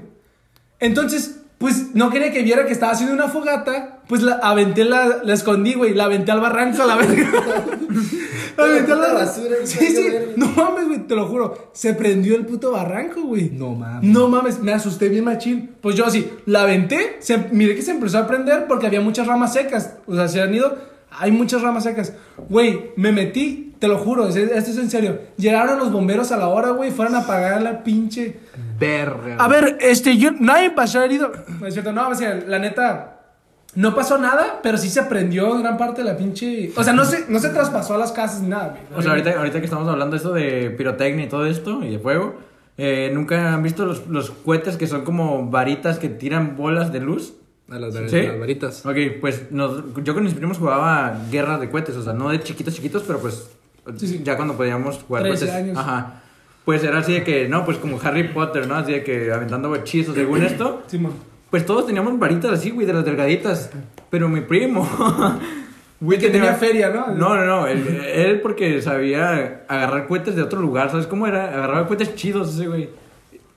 [0.79, 3.99] Entonces, pues no quería que viera que estaba haciendo una fogata.
[4.09, 5.93] Pues la aventé, la, la escondí, güey.
[5.95, 7.29] La aventé al barranco a la verga.
[8.57, 9.19] la aventé al Puta barranco.
[9.19, 10.07] basura, Sí, sí.
[10.37, 11.07] No mames, güey.
[11.07, 11.71] Te lo juro.
[11.75, 13.51] Se prendió el puto barranco, güey.
[13.51, 14.11] No mames.
[14.11, 15.77] No mames, me asusté bien machín.
[15.81, 19.27] Pues yo así, la aventé, se, miré que se empezó a prender porque había muchas
[19.27, 19.97] ramas secas.
[20.07, 20.77] O sea, se han ido,
[21.11, 22.13] hay muchas ramas secas.
[22.49, 25.19] Güey, me metí, te lo juro, es- esto es en serio.
[25.37, 28.39] Llegaron los bomberos a la hora, güey, fueron a apagar la pinche...
[28.79, 29.37] Verga.
[29.39, 31.31] A ver, este, yo, nadie pasó herido.
[31.61, 33.17] No es cierto, no, o sea, la neta...
[33.77, 36.73] No pasó nada, pero sí se prendió gran parte de la pinche...
[36.77, 38.99] O sea, no se, no se traspasó a las casas ni nada, güey.
[38.99, 41.91] O sea, ahorita, ahorita que estamos hablando de esto de pirotecnia y todo esto, y
[41.91, 42.35] de fuego,
[42.79, 46.99] eh, ¿nunca han visto los, los cohetes que son como varitas que tiran bolas de
[47.01, 47.35] luz?
[47.71, 48.23] A las, ¿Sí?
[48.23, 48.85] las varitas.
[48.85, 52.41] Ok, pues nos- yo con mis primos jugaba guerras de cohetes, o sea, no de
[52.41, 53.49] chiquitos chiquitos, pero pues
[53.97, 54.21] Sí, sí.
[54.25, 55.63] ya cuando podíamos jugar 13 cohetes.
[55.65, 55.79] años.
[55.79, 56.23] Ajá.
[56.65, 58.75] Pues era así de que, no, pues como Harry Potter, ¿no?
[58.75, 60.83] Así de que aventando hechizos, según esto.
[60.89, 61.13] Sí, man.
[61.51, 63.71] Pues todos teníamos varitas así, güey, de las delgaditas.
[64.11, 64.89] Pero mi primo
[66.01, 67.09] Güey, que tenía feria, ¿no?
[67.09, 67.67] No, no, no.
[67.67, 70.91] Él, él porque sabía agarrar cohetes de otro lugar.
[70.91, 71.49] ¿Sabes cómo era?
[71.53, 72.89] Agarraba cohetes chidos ese güey.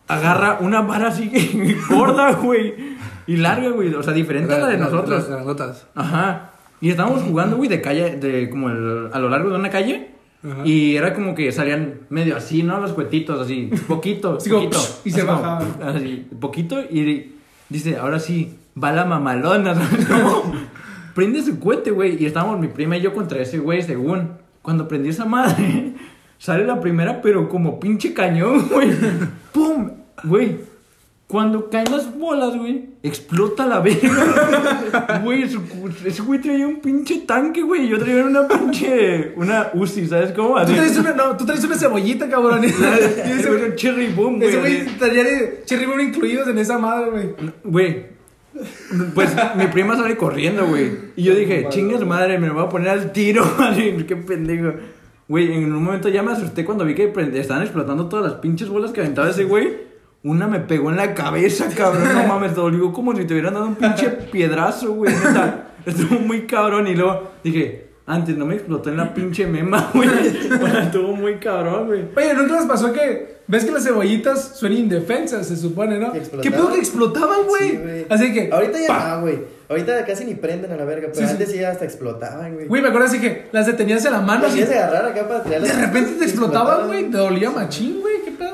[0.07, 1.31] Agarra una vara así
[1.89, 2.92] gorda, güey.
[3.27, 3.93] Y larga, güey.
[3.93, 5.27] O sea, diferente a la de nosotros.
[5.29, 5.87] Las.
[5.95, 6.51] Ajá.
[6.81, 10.09] Y estábamos jugando, güey, de calle, de como el- a lo largo de una calle.
[10.65, 12.77] Y era como que salían medio así, ¿no?
[12.81, 14.77] Los cuetitos, así, poquito, como, poquito.
[15.05, 15.67] y se Así como, bajaban.
[15.95, 17.31] Así, poquito, y
[17.69, 20.53] dice, ahora sí, va la mamalona, ¿sabes cómo?
[21.15, 24.31] Prende su cohete, güey, y estábamos mi prima y yo contra ese güey, según.
[24.61, 25.93] Cuando prendió esa madre,
[26.39, 28.89] sale la primera, pero como pinche cañón, güey.
[29.53, 29.91] ¡Pum!
[30.25, 30.57] Güey,
[31.33, 35.19] cuando caen las bolas, güey, explota la verga.
[35.23, 35.41] Güey,
[36.05, 37.85] ese güey traía un pinche tanque, güey.
[37.85, 39.33] y Yo traía una pinche.
[39.35, 40.63] Una Uzi, ¿sabes cómo?
[40.63, 42.63] Tú traes una, no, tú traes una cebollita, cabrón.
[42.65, 44.49] Ese güey, un cherry boom, güey.
[44.49, 47.35] ese güey traía de cherry bomb incluidos en esa madre, güey.
[47.63, 48.05] Güey.
[49.15, 50.91] Pues mi prima sale corriendo, güey.
[51.15, 53.43] Y yo dije, chinga su madre, me lo voy a poner al tiro.
[53.57, 54.73] Así, qué pendejo.
[55.27, 58.69] Güey, en un momento ya me asusté cuando vi que estaban explotando todas las pinches
[58.69, 59.92] bolas que aventaba ese güey.
[60.23, 62.07] Una me pegó en la cabeza, cabrón.
[62.13, 65.13] No mames, dolió como si te hubieran dado un pinche piedrazo, güey.
[65.13, 65.67] neta.
[65.85, 66.87] Estuvo muy cabrón.
[66.87, 70.09] Y luego dije, antes no me explotó en la pinche mema, güey.
[70.81, 72.05] Estuvo muy cabrón, güey.
[72.15, 76.13] Oye, ¿nunca les pasó que ves que las cebollitas son indefensas, se supone, ¿no?
[76.13, 76.57] Que ¿Qué explotaban.
[76.59, 77.69] pedo que explotaban, güey?
[77.71, 78.05] Sí, güey.
[78.09, 78.49] Así que.
[78.49, 79.39] Ahorita ya no, güey.
[79.69, 82.67] Ahorita casi ni prenden a la verga, pero Sí, antes sí hasta explotaban, güey.
[82.67, 84.43] Güey, me acuerdo así que las detenías en la mano.
[84.43, 85.75] Las querías agarrar acá para tirarlas.
[85.75, 87.09] de repente te y explotaban, güey.
[87.09, 88.21] Te dolía machín, güey.
[88.23, 88.52] ¿Qué pedo?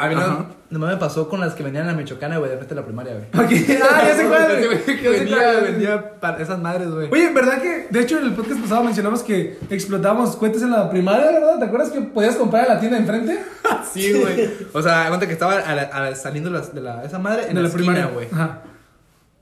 [0.00, 2.56] A mí no, nomás me pasó con las que venían en la Michoacana, güey, de
[2.58, 3.44] frente de la primaria, güey.
[3.44, 3.68] Ok.
[3.82, 4.78] Ah, ya sé cuál, güey.
[4.84, 6.20] güey que vendía, güey.
[6.20, 7.08] para esas madres, güey.
[7.10, 10.88] Oye, ¿verdad que, de hecho, en el podcast pasado mencionamos que explotábamos cohetes en la
[10.88, 11.58] primaria, ¿verdad?
[11.58, 13.38] ¿Te acuerdas que podías comprar en la tienda de enfrente?
[13.92, 14.48] Sí, güey.
[14.74, 17.54] O sea, cuenta que estaba a la- a la- saliendo de la, esa madre en
[17.56, 18.28] de la, primaria, güey.
[18.30, 18.60] Ajá.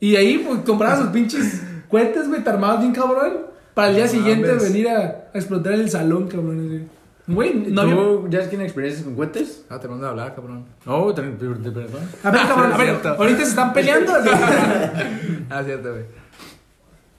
[0.00, 3.38] Y ahí, pues, comprabas los pinches cohetes, güey, te armabas bien cabrón.
[3.74, 4.62] Para el día No siguiente mames.
[4.72, 6.66] venir a, a explotar el salón, cabrón.
[6.66, 6.88] así.
[7.28, 7.94] Güey, no había...
[7.96, 9.64] ¿Tú ya tienes experiencias con cohetes?
[9.68, 10.64] Ah, te mando a hablar, cabrón.
[10.84, 12.02] No, te, te, te perdón.
[12.22, 14.12] A ver, cabrón, a ver, ahorita se están peleando.
[15.50, 16.04] Ah, cierto, güey.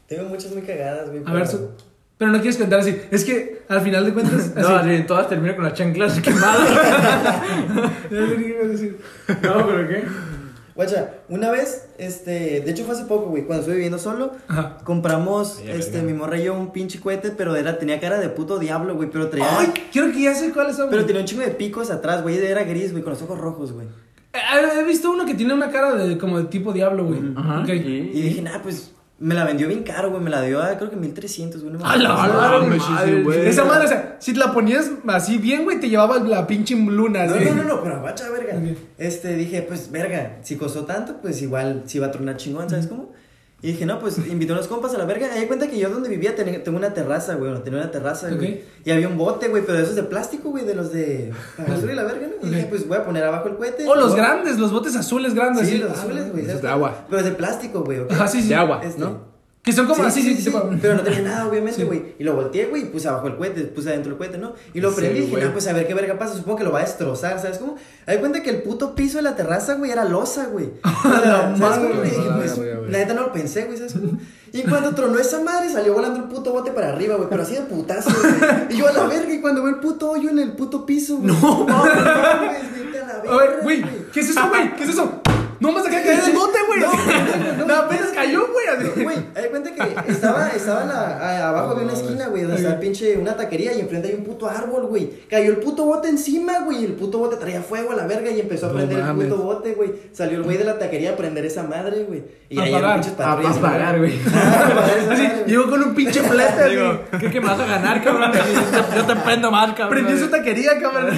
[0.08, 1.22] Tengo muchas muy cagadas, güey.
[1.26, 1.70] A ver, pero- su-
[2.18, 3.00] pero no quieres contar así.
[3.12, 4.54] Es que al final de cuentas.
[4.56, 6.70] No, todas terminan con las chanclas quemadas.
[8.10, 10.04] No, pero ¿qué?
[10.78, 14.78] Guacha, una vez, este, de hecho fue hace poco, güey, cuando estuve viviendo solo, Ajá.
[14.84, 18.30] compramos, Ay, este, mi morra y yo un pinche cohete, pero era, tenía cara de
[18.30, 20.86] puto diablo, güey, pero traía, Ay, quiero que ya sé cuáles son.
[20.90, 21.08] pero güey.
[21.08, 23.88] tenía un chingo de picos atrás, güey, era gris, güey, con los ojos rojos, güey.
[24.80, 27.22] He visto uno que tiene una cara de como de tipo diablo, güey.
[27.36, 27.64] Ajá.
[27.68, 30.90] Y dije, nah, pues, me la vendió bien caro, güey, me la dio a, creo
[30.90, 31.74] que 1300, güey.
[31.74, 32.78] no me ¡A la madre!
[32.78, 33.48] madre, güey.
[33.48, 36.76] Esa madre, o sea, si te la ponías así bien, güey, te llevaba la pinche
[36.76, 38.60] luna, No, no, no, no, pero guacha, verga.
[38.98, 42.88] Este, dije, pues, verga, si costó tanto, pues igual, si iba a tronar chingón, ¿sabes
[42.88, 43.12] cómo?
[43.62, 45.36] Y dije, no, pues, invité a unos compas a la verga.
[45.36, 47.90] Y di cuenta que yo donde vivía tenía- tengo una terraza, güey, bueno, tenía una
[47.92, 48.62] terraza, güey.
[48.86, 51.70] Y había un bote, güey, pero de esos de plástico, güey, de los de para
[51.74, 52.48] basura y la verga, ¿no?
[52.48, 53.88] Y dije, pues, voy a poner abajo el cohete.
[53.88, 55.84] O los Voy a- grandes, los botes azules grandes, Sí, así.
[55.84, 56.42] los azules, güey.
[56.44, 57.06] Esos ¿sabes de agua.
[57.10, 58.12] Pero es de plástico, güey, ¿ok?
[58.12, 58.50] Ajá, sí, sí.
[58.50, 59.37] De agua, Este, ¿no?
[59.68, 60.54] Que son como así, sí, sí, sí.
[60.82, 61.84] Pero no tenía nada, obviamente, Sí.
[61.86, 62.16] güey.
[62.18, 64.54] Y lo volteé, güey, y puse abajo el cohete, puse adentro el cohete, ¿no?
[64.74, 65.44] Y lo Sí, prendí y dije, güey.
[65.44, 66.36] no, pues a ver qué verga pasa.
[66.36, 67.76] Supongo que lo va a destrozar, ¿sabes cómo?
[68.06, 70.70] Hay cuenta que el puto piso de la terraza, güey, era losa, güey.
[71.58, 72.56] Güey.
[72.58, 72.92] Güey, güey.
[72.92, 74.18] la neta no lo pensé, güey, ¿sabes cómo?
[74.54, 77.54] Y cuando tronó esa madre, salió volando el puto bote para arriba, güey, pero así
[77.56, 78.34] de putazo, güey.
[78.70, 81.18] Y yo a la verga, y cuando veo el puto hoyo en el puto piso,
[81.18, 81.28] güey.
[81.28, 81.94] No, mames,
[82.74, 83.34] vete a la verga.
[83.34, 84.74] A ver, güey, ¿qué es eso, güey?
[84.78, 85.22] ¿Qué es eso?
[85.60, 86.80] No me saqué caer el bote, güey.
[86.80, 89.04] No, no, no, No, apenas cayó, güey.
[89.04, 92.80] Güey, hay cuenta que estaba, estaba la, a- abajo de una esquina, güey, donde está
[92.80, 95.10] pinche una taquería y enfrente hay un puto árbol, güey.
[95.30, 98.40] Cayó el puto bote encima, güey, el puto bote traía fuego a la verga y
[98.40, 99.94] empezó a prender el puto bote, güey.
[100.12, 102.24] Salió el güey de la taquería a prender esa madre, güey.
[102.50, 104.14] Y A ahí pinches A apagar, güey.
[104.34, 106.70] Ah, Así, llegó con un pinche así.
[106.70, 108.32] Digo, ¿qué, ¿qué me vas a ganar, cabrón?
[108.96, 109.90] Yo te, prendo más, cabrón.
[109.90, 111.10] Prendió su taquería, cabrón.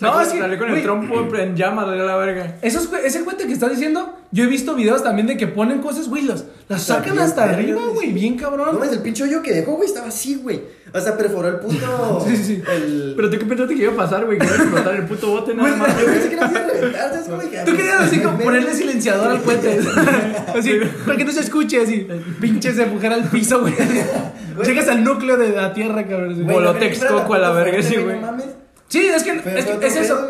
[0.00, 0.38] No, es sí.
[0.38, 2.56] Salí con el trompo en llamas, de la verga.
[2.62, 6.22] Ese cuento que estás diciendo, yo he visto videos también de que ponen cosas, güey,
[6.22, 8.74] las, las sacan hasta arriba, güey, bien No cabrón.
[8.74, 10.60] mames, el pinche hoyo que dejó, güey, estaba así, güey.
[10.94, 12.24] Sea, perforó el puto.
[12.26, 12.62] Sí, sí.
[12.70, 13.12] El...
[13.16, 15.28] Pero tú qué pensaste que iba a pasar, güey, que iba a explotar el puto
[15.28, 16.00] bote nada más.
[16.00, 16.46] Yo pensé que no
[17.64, 19.78] Tú querías así como ponerle silenciador al puente.
[20.56, 22.06] Así, para que no se escuche así.
[22.40, 23.74] Pinches de mujer al piso, güey.
[24.64, 26.32] Llegas al núcleo de la tierra, cabrón.
[26.32, 26.42] así.
[26.42, 28.16] Güey, Bolote la verga, Texcoco a la verga, sí, No güey.
[28.88, 30.28] Sí, es que, es, que es eso.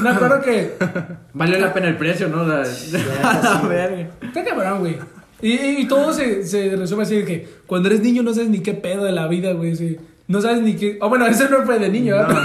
[0.00, 0.72] Me acuerdo que.
[1.34, 2.46] Valió la pena el precio, ¿no?
[2.46, 4.08] La, la verga.
[4.22, 4.96] Está cabrón, güey.
[5.42, 5.52] Y,
[5.82, 8.74] y, todo se, se resume así de que cuando eres niño no sabes ni qué
[8.74, 9.74] pedo de la vida, güey.
[9.76, 9.98] sí.
[10.28, 10.98] No sabes ni qué.
[11.00, 12.44] Oh, bueno, eso no fue de niño, ¿verdad?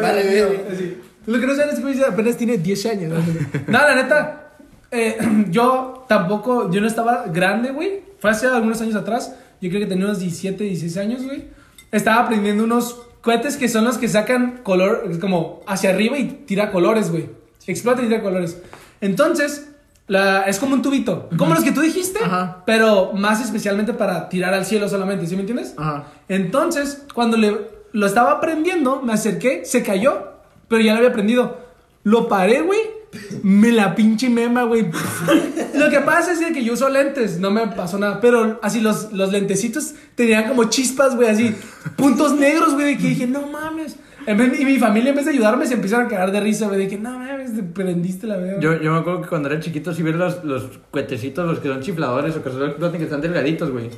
[0.00, 0.60] Vale, güey.
[0.72, 0.96] Así.
[1.26, 3.12] Lo que no sabes es que güey, apenas tiene 10 años.
[3.12, 3.62] ¿no?
[3.72, 4.48] Nada, la neta.
[4.90, 5.16] eh,
[5.50, 6.70] yo tampoco.
[6.70, 8.02] Yo no estaba grande, güey.
[8.18, 9.34] Fue hace algunos años atrás.
[9.60, 11.44] yo creo que tenía unos 17, 16 años, güey.
[11.92, 16.70] Estaba aprendiendo unos cohetes que son los que sacan color, como hacia arriba y tira
[16.70, 17.30] colores, güey.
[17.66, 18.60] Explota y tira colores.
[19.00, 19.70] Entonces,
[20.08, 21.28] la, es como un tubito.
[21.38, 22.62] Como los que tú dijiste, Ajá.
[22.66, 25.74] pero más especialmente para tirar al cielo solamente, ¿sí me entiendes?
[25.78, 26.04] Ajá.
[26.28, 27.56] Entonces, cuando le,
[27.92, 30.32] lo estaba aprendiendo, me acerqué, se cayó,
[30.68, 31.58] pero ya lo había aprendido.
[32.02, 32.80] Lo paré, güey.
[33.42, 34.90] Me la pinche mema, güey.
[35.74, 38.20] Lo que pasa es que yo uso lentes, no me pasó nada.
[38.20, 41.54] Pero así los, los lentecitos tenían como chispas, güey, así.
[41.96, 43.96] Puntos negros, güey, de que dije, no mames.
[44.26, 46.78] Vez- y mi familia, en vez de ayudarme, se empezaron a cagar de risa, güey,
[46.78, 48.60] de que, no mames, te prendiste la verga.
[48.60, 51.68] Yo, yo me acuerdo que cuando era chiquito sí ver los, los cuetecitos, los que
[51.68, 53.90] son chifladores o que son que están delgaditos, güey.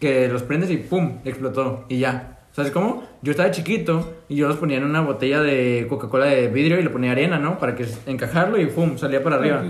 [0.00, 1.84] Que los prendes y pum, explotó.
[1.88, 2.39] Y ya.
[2.52, 3.04] ¿Sabes cómo?
[3.22, 6.82] Yo estaba chiquito y yo los ponía en una botella de Coca-Cola de vidrio y
[6.82, 7.58] le ponía arena, ¿no?
[7.58, 9.62] Para que encajarlo y pum, salía para arriba.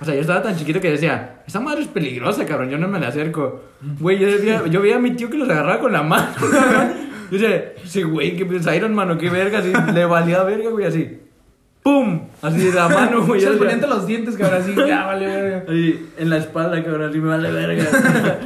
[0.00, 2.88] O sea, yo estaba tan chiquito que decía, esa madre es peligrosa, cabrón, yo no
[2.88, 3.60] me la acerco.
[4.00, 6.28] Güey, yo, decía- yo veía a mi tío que los agarraba con la mano.
[7.30, 10.70] yo decía, ese güey, que es Iron Man o qué verga, así, le valía verga,
[10.70, 11.20] güey, así.
[11.82, 12.22] ¡Pum!
[12.40, 13.40] Así de la mano, güey.
[13.40, 15.64] Se decía, ponían entre los dientes, cabrón, así, ya vale, verga.
[15.68, 17.84] Así, en la espalda, cabrón, así me vale verga.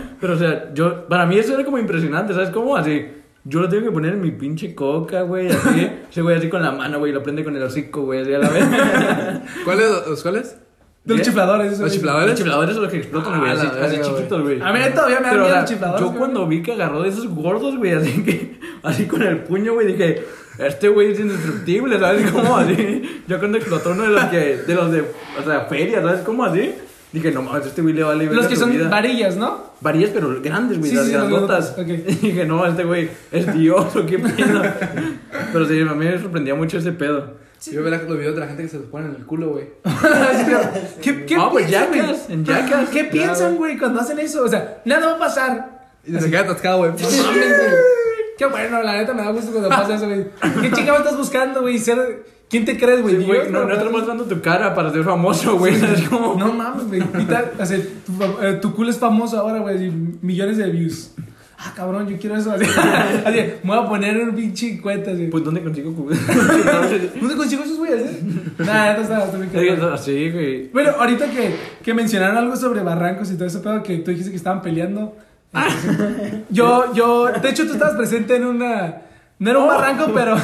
[0.21, 2.77] Pero, o sea, yo, para mí eso era como impresionante, ¿sabes cómo?
[2.77, 3.07] Así,
[3.49, 5.91] yo lo tengo que poner en mi pinche coca, güey, así.
[6.11, 8.39] Ese güey así con la mano, güey, lo prende con el hocico, güey, así a
[8.39, 8.65] la vez.
[9.65, 9.87] ¿Cuáles?
[10.09, 10.57] ¿Los cuáles?
[11.05, 11.93] De los chifladores, eso, ¿Los güey.
[11.99, 12.29] chifladores?
[12.31, 14.61] Los chifladores son los que explotan, güey, Ah, así, la así verga, chiquitos, güey.
[14.61, 16.19] A mí todavía me dan miedo los chifladores, Yo güey.
[16.19, 19.87] cuando vi que agarró de esos gordos, güey, así que, así con el puño, güey,
[19.87, 20.25] dije,
[20.59, 22.59] este güey es indestructible, ¿sabes cómo?
[22.59, 26.21] Así, yo cuando explotó uno de los que, de los de, o sea, feria, ¿sabes
[26.21, 26.45] cómo?
[26.45, 26.75] Así,
[27.13, 28.89] dije, no mames, este güey le vale Los que son vida.
[28.89, 29.69] varillas, ¿no?
[29.81, 31.75] Varillas, pero grandes, güey, Sí, las sí, grandotas.
[31.77, 32.09] grandotas, ok.
[32.23, 34.63] Y dije, no, este güey es Dios o qué pedo.
[35.53, 37.35] pero sí, a mí me sorprendía mucho ese pedo.
[37.73, 39.65] Yo veo los videos de la gente que se los pone en el culo, güey.
[41.03, 42.01] ¿Qué, qué Ah, pues piensan, güey?
[42.01, 42.89] Jackass, en Jackass.
[42.91, 44.45] ¿Qué piensan, güey, cuando hacen eso?
[44.45, 45.91] O sea, nada va a pasar.
[46.07, 46.91] Y se queda atascado, güey.
[46.93, 46.97] No.
[48.39, 50.27] Qué bueno, la neta me da gusto cuando pasa eso, güey.
[50.63, 51.79] ¿Qué chica estás buscando, güey?
[51.79, 52.25] Ser...
[52.51, 53.19] ¿Quién te crees, güey?
[53.19, 55.75] Sí, güey, no, no estás mostrando tu cara para ser famoso, güey.
[55.75, 56.35] Es como...
[56.37, 57.03] No mames, güey.
[57.21, 59.91] Y tal, o sea, tu, eh, tu culo es famoso ahora, güey.
[60.23, 61.13] Millones de views.
[61.59, 62.53] Ah, cabrón, yo quiero eso.
[62.53, 62.65] Así,
[63.27, 65.27] así me voy a poner un pinche cuenta, así.
[65.27, 66.09] Pues, ¿dónde consigo cu-
[67.21, 68.23] ¿Dónde consigo esos güeyes, eh?
[68.61, 69.99] Nada, neta está, está muy cabrón.
[69.99, 70.69] Sí, güey.
[70.69, 74.31] Bueno, ahorita que, que mencionaron algo sobre barrancos y todo eso, pero que tú dijiste
[74.31, 75.17] que estaban peleando.
[75.53, 79.03] Entonces, yo, yo, de hecho, tú estabas presente en una.
[79.41, 80.37] No era un barranco, pero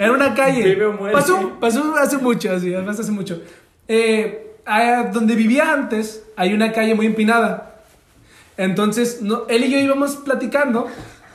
[0.00, 0.62] era una calle.
[0.64, 1.12] Vive o muere.
[1.14, 3.40] Pasó, pasó hace mucho, así, pasó hace mucho.
[3.86, 7.82] Eh, a- donde vivía antes, hay una calle muy empinada.
[8.56, 10.86] Entonces, no, él y yo íbamos platicando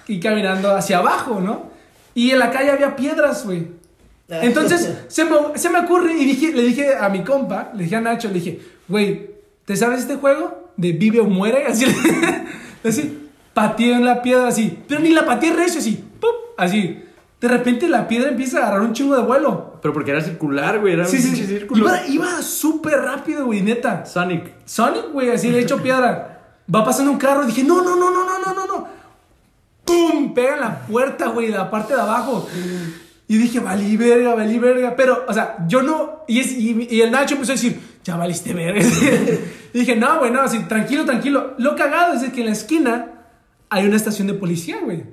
[0.07, 1.69] y caminando hacia abajo, ¿no?
[2.13, 3.67] Y en la calle había piedras, güey.
[4.29, 7.95] Entonces se me, se me ocurre y dije, le dije a mi compa, le dije
[7.95, 9.29] a Nacho, le dije, güey,
[9.65, 10.71] ¿te sabes este juego?
[10.77, 11.85] De vive o muere, así,
[12.83, 16.31] así, pateé en la piedra así, pero ni la pateé recio, así, ¡pum!
[16.57, 17.01] así.
[17.45, 19.77] De repente la piedra empieza a agarrar un chingo de vuelo.
[19.79, 20.93] Pero porque era circular, güey.
[20.93, 21.45] Era Sí, un sí, sí.
[21.45, 21.79] círculo.
[21.85, 24.03] Iba, iba súper rápido, güey, neta.
[24.03, 24.51] Sonic.
[24.65, 26.41] Sonic, güey, así le hecho piedra.
[26.73, 28.87] Va pasando un carro y dije, no, no, no, no, no, no, no, no.
[29.85, 30.33] ¡Pum!
[30.33, 32.49] Pega en la puerta, güey, la parte de abajo.
[33.27, 34.95] Y dije, valí verga, valí verga.
[34.95, 36.23] Pero, o sea, yo no.
[36.27, 38.81] Y, es- y, y el Nacho empezó a decir, ya valiste verga.
[39.73, 41.53] y dije, no, güey, no, así, tranquilo, tranquilo.
[41.59, 43.11] Lo cagado es de que en la esquina
[43.69, 45.03] hay una estación de policía, güey.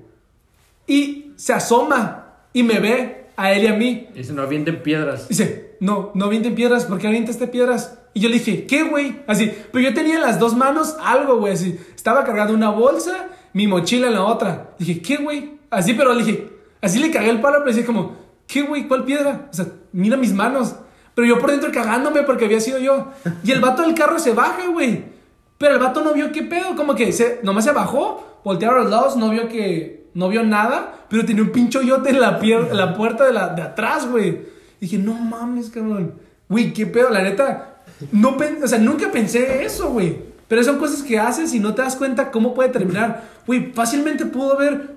[0.86, 2.21] Y se asoma
[2.52, 4.08] y me ve a él y a mí.
[4.14, 5.28] Y se no avienten piedras.
[5.28, 7.98] Dice, no, no avienten piedras, ¿por qué avientaste piedras?
[8.14, 9.22] Y yo le dije, ¿qué, güey?
[9.26, 11.78] Así, pero yo tenía en las dos manos algo, güey, así.
[11.94, 14.74] Estaba cargando una bolsa, mi mochila en la otra.
[14.78, 15.58] Dije, ¿qué, güey?
[15.70, 18.86] Así, pero le dije, así le cagué el palo, pero decía como, ¿qué, güey?
[18.86, 19.48] ¿Cuál piedra?
[19.50, 20.76] O sea, mira mis manos.
[21.14, 23.08] Pero yo por dentro cagándome porque había sido yo.
[23.44, 25.04] Y el vato del carro se baja, güey.
[25.58, 28.82] Pero el vato no vio qué pedo, como que se, nomás se bajó, voltearon a
[28.82, 32.40] los lados, no vio que, no vio nada, pero tenía un pincho yote en la,
[32.40, 34.40] pier- en la puerta de, la, de atrás, güey.
[34.80, 36.14] Dije, no mames, cabrón.
[36.48, 37.76] Güey, qué pedo, la neta.
[38.10, 40.16] No o sea, nunca pensé eso, güey.
[40.48, 43.22] Pero son cosas que haces y no te das cuenta cómo puede terminar.
[43.46, 44.96] Güey, fácilmente pudo haber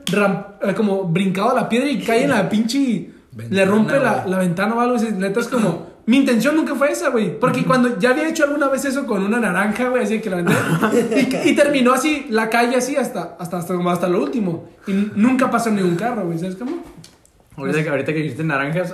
[0.61, 2.77] eh, como brincado a la piedra y cae en la pinche.
[2.79, 4.97] le Ventana, rompe la, la ventana o algo.
[4.97, 5.84] Neta es como.
[6.07, 7.39] Mi intención nunca fue esa, güey.
[7.39, 10.37] Porque cuando ya había hecho alguna vez eso con una naranja, güey, así que la
[10.37, 10.53] aventé.
[11.45, 14.69] y, y terminó así, la calle así hasta, hasta, hasta, como hasta lo último.
[14.85, 16.37] Y nunca pasó ni un carro, güey.
[16.37, 16.83] ¿Sabes cómo?
[17.57, 18.93] Ahorita, que- ahorita que dijiste naranjas,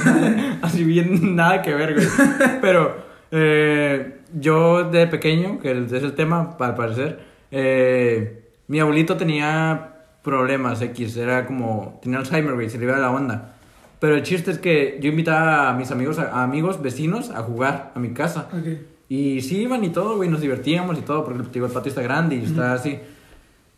[0.62, 2.06] así bien nada que ver, güey.
[2.60, 2.96] Pero
[3.30, 9.88] eh, yo de pequeño, que es el tema, para parecer, eh, mi abuelito tenía
[10.22, 13.51] problemas X, era como, tenía Alzheimer, güey, se le iba la onda.
[14.02, 17.92] Pero el chiste es que yo invitaba a mis amigos, a, amigos, vecinos, a jugar
[17.94, 18.48] a mi casa.
[19.08, 22.02] Y sí iban y todo, güey, nos divertíamos y todo, porque digo, el patio está
[22.02, 22.98] grande y está así.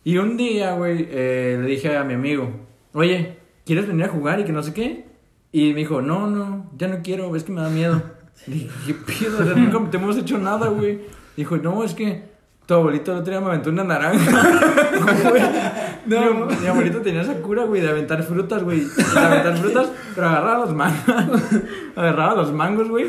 [0.02, 2.48] Y un día, güey, eh, le dije a mi amigo,
[2.94, 5.04] oye, ¿quieres venir a jugar y que no sé qué?
[5.52, 8.02] Y me dijo, no, no, ya no quiero, es que me da miedo.
[8.46, 9.40] Le dije, ¿qué pedo?
[9.42, 11.00] O sea, nunca te hemos hecho nada, güey.
[11.36, 12.22] Dijo, no, es que
[12.64, 15.82] tu abuelito el otro día me aventó una naranja.
[16.06, 16.46] No.
[16.46, 18.80] mi, mi abuelito tenía esa cura, güey, de aventar frutas, güey.
[18.80, 21.42] De aventar frutas, pero agarraba los mangos.
[21.96, 23.06] agarraba los mangos, güey.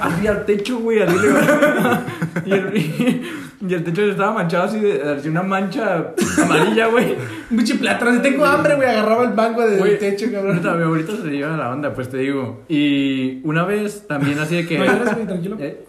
[0.00, 1.28] Así al techo, güey, así le
[2.44, 3.22] y el,
[3.66, 6.12] y el techo estaba manchado así de así una mancha
[6.44, 7.16] amarilla, güey.
[7.50, 8.12] Un pinche plátano.
[8.12, 10.60] Si tengo hambre, güey, agarraba el banco del Güey, techo, cabrón.
[10.62, 12.64] mi abuelito se lleva la onda, pues te digo.
[12.68, 14.78] Y una vez también así de que.
[14.78, 15.56] No llores, güey, tranquilo.
[15.60, 15.86] Eh,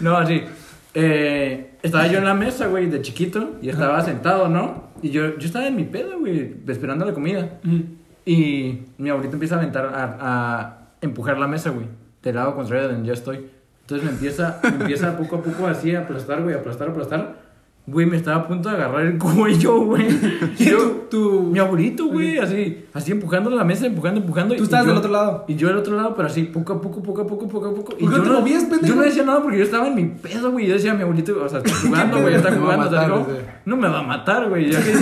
[0.00, 0.42] No, así.
[0.94, 3.56] Eh, estaba yo en la mesa, güey, de chiquito.
[3.62, 4.90] Y estaba sentado, ¿no?
[5.02, 7.58] Y yo, yo estaba en mi pedo, güey, esperando la comida.
[7.62, 7.80] Mm.
[8.24, 11.86] Y mi abuelito empieza a aventar, a, a empujar la mesa, güey.
[12.22, 13.46] Del lado contrario de donde yo estoy.
[13.82, 17.39] Entonces me empieza, me empieza poco a poco así a aplastar, güey, aplastar, aplastar.
[17.90, 20.06] Güey, me estaba a punto de agarrar el cuello, güey.
[20.58, 24.54] ¿Y Yo- tu- Mi abuelito, güey, así, así empujando la mesa, empujando, empujando.
[24.54, 25.44] Tú estabas del otro lado.
[25.48, 27.74] Y yo del otro lado, pero así, poco a poco, poco a poco, poco a
[27.74, 27.92] poco.
[27.98, 28.86] Y ¿Por qué yo no te movías, pendejo?
[28.86, 30.66] Yo no decía nada porque yo estaba en mi pedo, güey.
[30.68, 32.86] Yo decía, mi abuelito, o sea, está jugando, güey, está jugando.
[32.86, 33.42] o sea, sí.
[33.66, 34.70] no me va a matar, güey.
[34.70, 34.92] Ya que,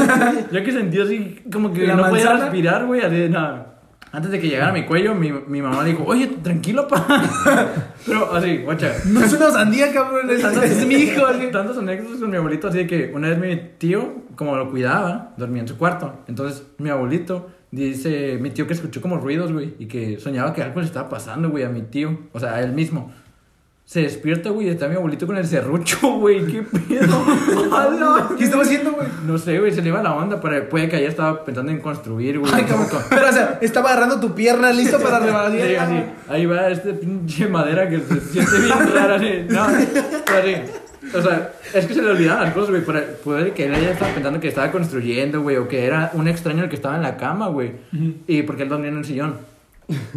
[0.52, 2.40] ya que sentí así, como que ¿La no podía manzana?
[2.46, 3.77] respirar, güey, así de nada.
[4.10, 7.06] Antes de que llegara a mi cuello, mi, mi mamá le dijo, oye, tranquilo, pa.
[8.06, 8.92] Pero así, guacha.
[9.06, 10.30] No es una sandía, cabrón.
[10.30, 11.26] Es, mi hijo.
[11.26, 11.46] así.
[11.52, 15.34] Tantas anécdotas con mi abuelito, así de que una vez mi tío, como lo cuidaba,
[15.36, 16.20] dormía en su cuarto.
[16.26, 20.62] Entonces, mi abuelito dice, mi tío que escuchó como ruidos, güey, y que soñaba que
[20.62, 23.12] algo le estaba pasando, güey, a mi tío, o sea, a él mismo.
[23.88, 27.24] Se despierta, güey, está mi abuelito con el serrucho, güey, qué pedo.
[27.74, 28.28] ¡Hala!
[28.36, 29.08] ¿Qué estaba haciendo, güey?
[29.26, 31.80] No sé, güey, se le iba la onda, pero puede que ayer estaba pensando en
[31.80, 32.52] construir, güey.
[32.54, 32.86] Ay, cabrón.
[33.08, 35.52] Pero, o sea, estaba agarrando tu pierna listo para rebanar.
[35.52, 39.46] Sí, así, ahí va este pinche madera que se siente bien rara, así.
[39.48, 39.66] No,
[40.26, 41.16] pero así.
[41.16, 42.82] O sea, es que se le olvidaban las cosas, güey.
[43.24, 46.64] Puede que él ya estaba pensando que estaba construyendo, güey, o que era un extraño
[46.64, 47.72] el que estaba en la cama, güey.
[48.26, 49.36] Y porque él dormía en el sillón.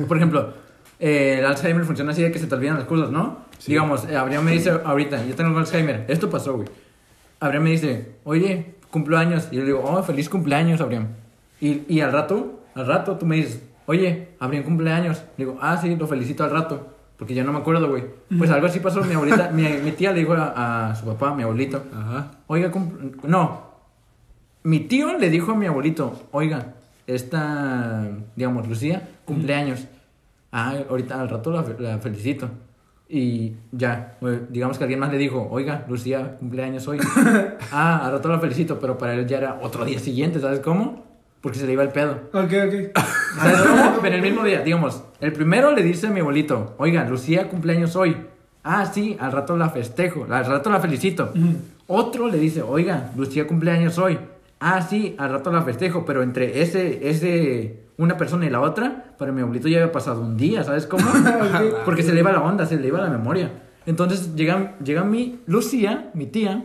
[0.09, 0.55] Por ejemplo,
[1.01, 3.39] eh, el Alzheimer funciona así de que se te olvidan las cosas, ¿no?
[3.65, 6.67] Digamos, eh, Abraham me dice ahorita, yo tengo Alzheimer, esto pasó, güey.
[7.39, 9.47] Abraham me dice, oye, cumplo años.
[9.51, 11.07] Y yo le digo, oh, feliz cumpleaños, Abraham.
[11.59, 15.23] Y, y al rato, al rato, tú me dices, oye, Abraham cumpleaños.
[15.37, 16.87] Le digo, ah, sí, lo felicito al rato.
[17.17, 18.03] Porque yo no me acuerdo, güey.
[18.37, 19.03] Pues algo así pasó.
[19.03, 22.31] Mi abuelita, mi, mi tía le dijo a, a su papá, mi abuelito, Ajá.
[22.47, 22.71] oiga,
[23.23, 23.71] no.
[24.63, 26.73] Mi tío le dijo a mi abuelito, oiga,
[27.07, 29.87] esta, digamos, Lucía, cumpleaños.
[30.51, 32.49] Ah, ahorita al rato la, la felicito.
[33.13, 34.17] Y ya,
[34.49, 36.97] digamos que alguien más le dijo, oiga, Lucía, cumpleaños hoy.
[37.71, 41.05] ah, al rato la felicito, pero para él ya era otro día siguiente, ¿sabes cómo?
[41.41, 42.13] Porque se le iba el pedo.
[42.31, 42.97] Ok, ok.
[43.35, 43.99] ¿Sabes cómo?
[44.01, 47.97] Pero el mismo día, digamos, el primero le dice a mi abuelito, oiga, Lucía cumpleaños
[47.97, 48.15] hoy.
[48.63, 51.33] Ah, sí, al rato la festejo, al rato la felicito.
[51.87, 54.17] Otro le dice, oiga, Lucía cumpleaños hoy.
[54.61, 59.13] Ah, sí, al rato la festejo, pero entre ese, ese, una persona y la otra,
[59.17, 61.05] para mi abuelito ya había pasado un día, ¿sabes cómo?
[61.85, 63.51] Porque se le iba la onda, se le iba la memoria.
[63.85, 66.63] Entonces llega, llega mi Lucía, mi tía,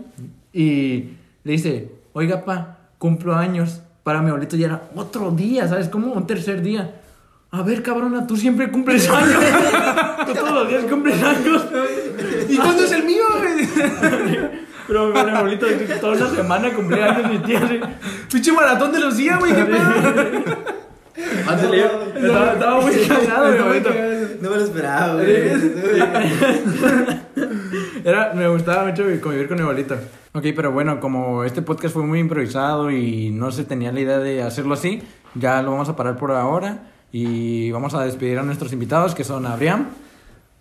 [0.53, 1.11] y
[1.45, 3.83] le dice, oiga, pa, cumplo años.
[4.03, 6.13] Para mi abuelito ya era otro día, ¿sabes cómo?
[6.13, 7.01] Un tercer día.
[7.51, 9.43] A ver, cabrona, tú siempre cumples años.
[10.27, 11.67] tú todos los días cumples años.
[12.49, 13.25] ¿Y cuándo es el mío?
[14.87, 15.67] Pero mi abuelito
[16.01, 17.61] toda una semana cumple años mi tía.
[18.31, 19.53] Pinche maratón de los días, güey.
[19.55, 20.76] ¿Qué pedo?
[21.47, 23.91] Iba- Estaba, estaba muy cagado, mi abuelito.
[24.41, 25.27] No me lo esperaba, güey.
[28.05, 29.95] Era, me gustaba mucho convivir con mi abuelito.
[30.33, 34.19] Ok, pero bueno, como este podcast fue muy improvisado y no se tenía la idea
[34.19, 35.03] de hacerlo así,
[35.35, 39.25] ya lo vamos a parar por ahora y vamos a despedir a nuestros invitados que
[39.25, 39.87] son Abriam.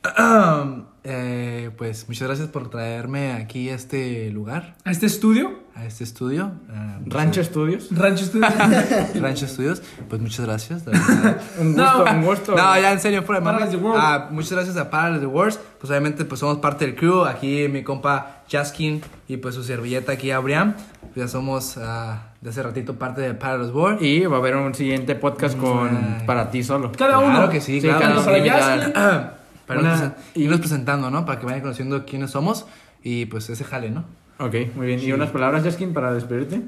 [1.08, 5.60] Eh, pues muchas gracias por traerme aquí a este lugar, ¿A este estudio?
[5.76, 6.52] a este estudio.
[6.74, 7.90] ah, Rancho Studios.
[7.92, 8.48] Rancho Estudio.
[9.22, 9.84] Rancho Studios.
[10.10, 10.84] Pues muchas gracias.
[11.60, 12.56] Un gusto, No, un gusto.
[12.56, 13.78] No, ya en serio, fuera de.
[13.96, 15.58] Ah, muchas gracias a Parallels the World.
[15.80, 17.26] Pues obviamente pues somos parte del crew.
[17.26, 20.74] Aquí mi compa Jaskin y pues su servilleta aquí Abriam.
[21.02, 24.02] Pues ya somos ah, de hace ratito parte de Parallels World.
[24.02, 26.24] Y va a haber un siguiente podcast con Ay.
[26.26, 26.92] para ti solo.
[26.98, 27.32] Cada uno.
[27.36, 28.50] Claro que sí, Sí, claro cada uno sí.
[28.50, 29.34] para
[29.66, 31.26] para Una- irnos presen- irnos presentando, ¿no?
[31.26, 32.66] Para que vayan conociendo quiénes somos
[33.04, 34.06] y pues ese jale, ¿no?
[34.40, 35.00] Ok, muy bien.
[35.00, 36.62] ¿Y unas palabras, Jaskin, para despedirte?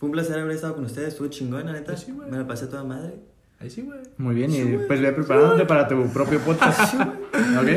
[0.00, 1.08] Fue un placer haber estado con ustedes.
[1.08, 1.94] Estuvo chingón, la neta.
[2.30, 3.14] Me la pasé toda madre.
[3.60, 4.00] Ahí sí, güey.
[4.18, 6.94] Muy bien, y pues ve preparándote para tu propio podcast.
[6.94, 7.68] ok.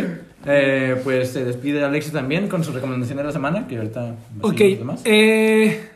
[0.47, 4.57] Eh, pues se despide Alexis también con su recomendación de la semana, que ahorita Ok.
[4.57, 5.01] demás.
[5.05, 5.89] Eh,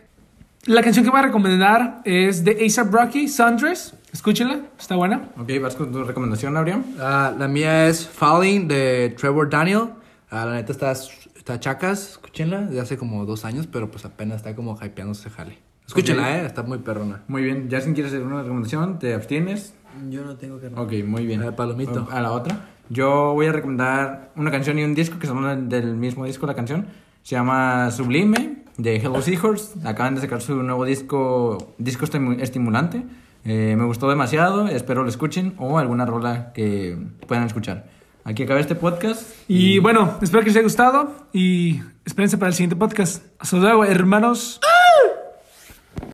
[0.65, 3.93] la canción que voy a recomendar es de A$AP Rocky, Sundress.
[4.11, 5.29] Escúchenla, está buena.
[5.37, 6.83] Ok, vas con tu recomendación, Abriam.
[6.99, 9.89] Ah, la mía es Falling de Trevor Daniel.
[10.31, 14.37] Ah, la neta está, está Chacas, escúchenla, de hace como dos años, pero pues apenas
[14.37, 15.57] está como hypeándose ese jale.
[15.87, 17.23] Escúchenla, eh, está muy perrona.
[17.27, 19.73] Muy bien, ya si quieres hacer una recomendación, te abstienes.
[20.09, 21.41] Yo no tengo que Ok, muy bien.
[21.43, 22.07] A palomito.
[22.11, 22.67] A la otra.
[22.89, 26.55] Yo voy a recomendar una canción y un disco que son del mismo disco la
[26.55, 26.87] canción.
[27.23, 29.79] Se llama Sublime de Hello Seahorse.
[29.87, 33.03] Acaban de sacar su nuevo disco, disco estimu- estimulante.
[33.45, 37.85] Eh, me gustó demasiado, espero lo escuchen o alguna rola que puedan escuchar.
[38.23, 39.23] Aquí acaba este podcast.
[39.47, 43.23] Y bueno, espero que les haya gustado y espérense para el siguiente podcast.
[43.39, 44.59] Hasta luego, hermanos.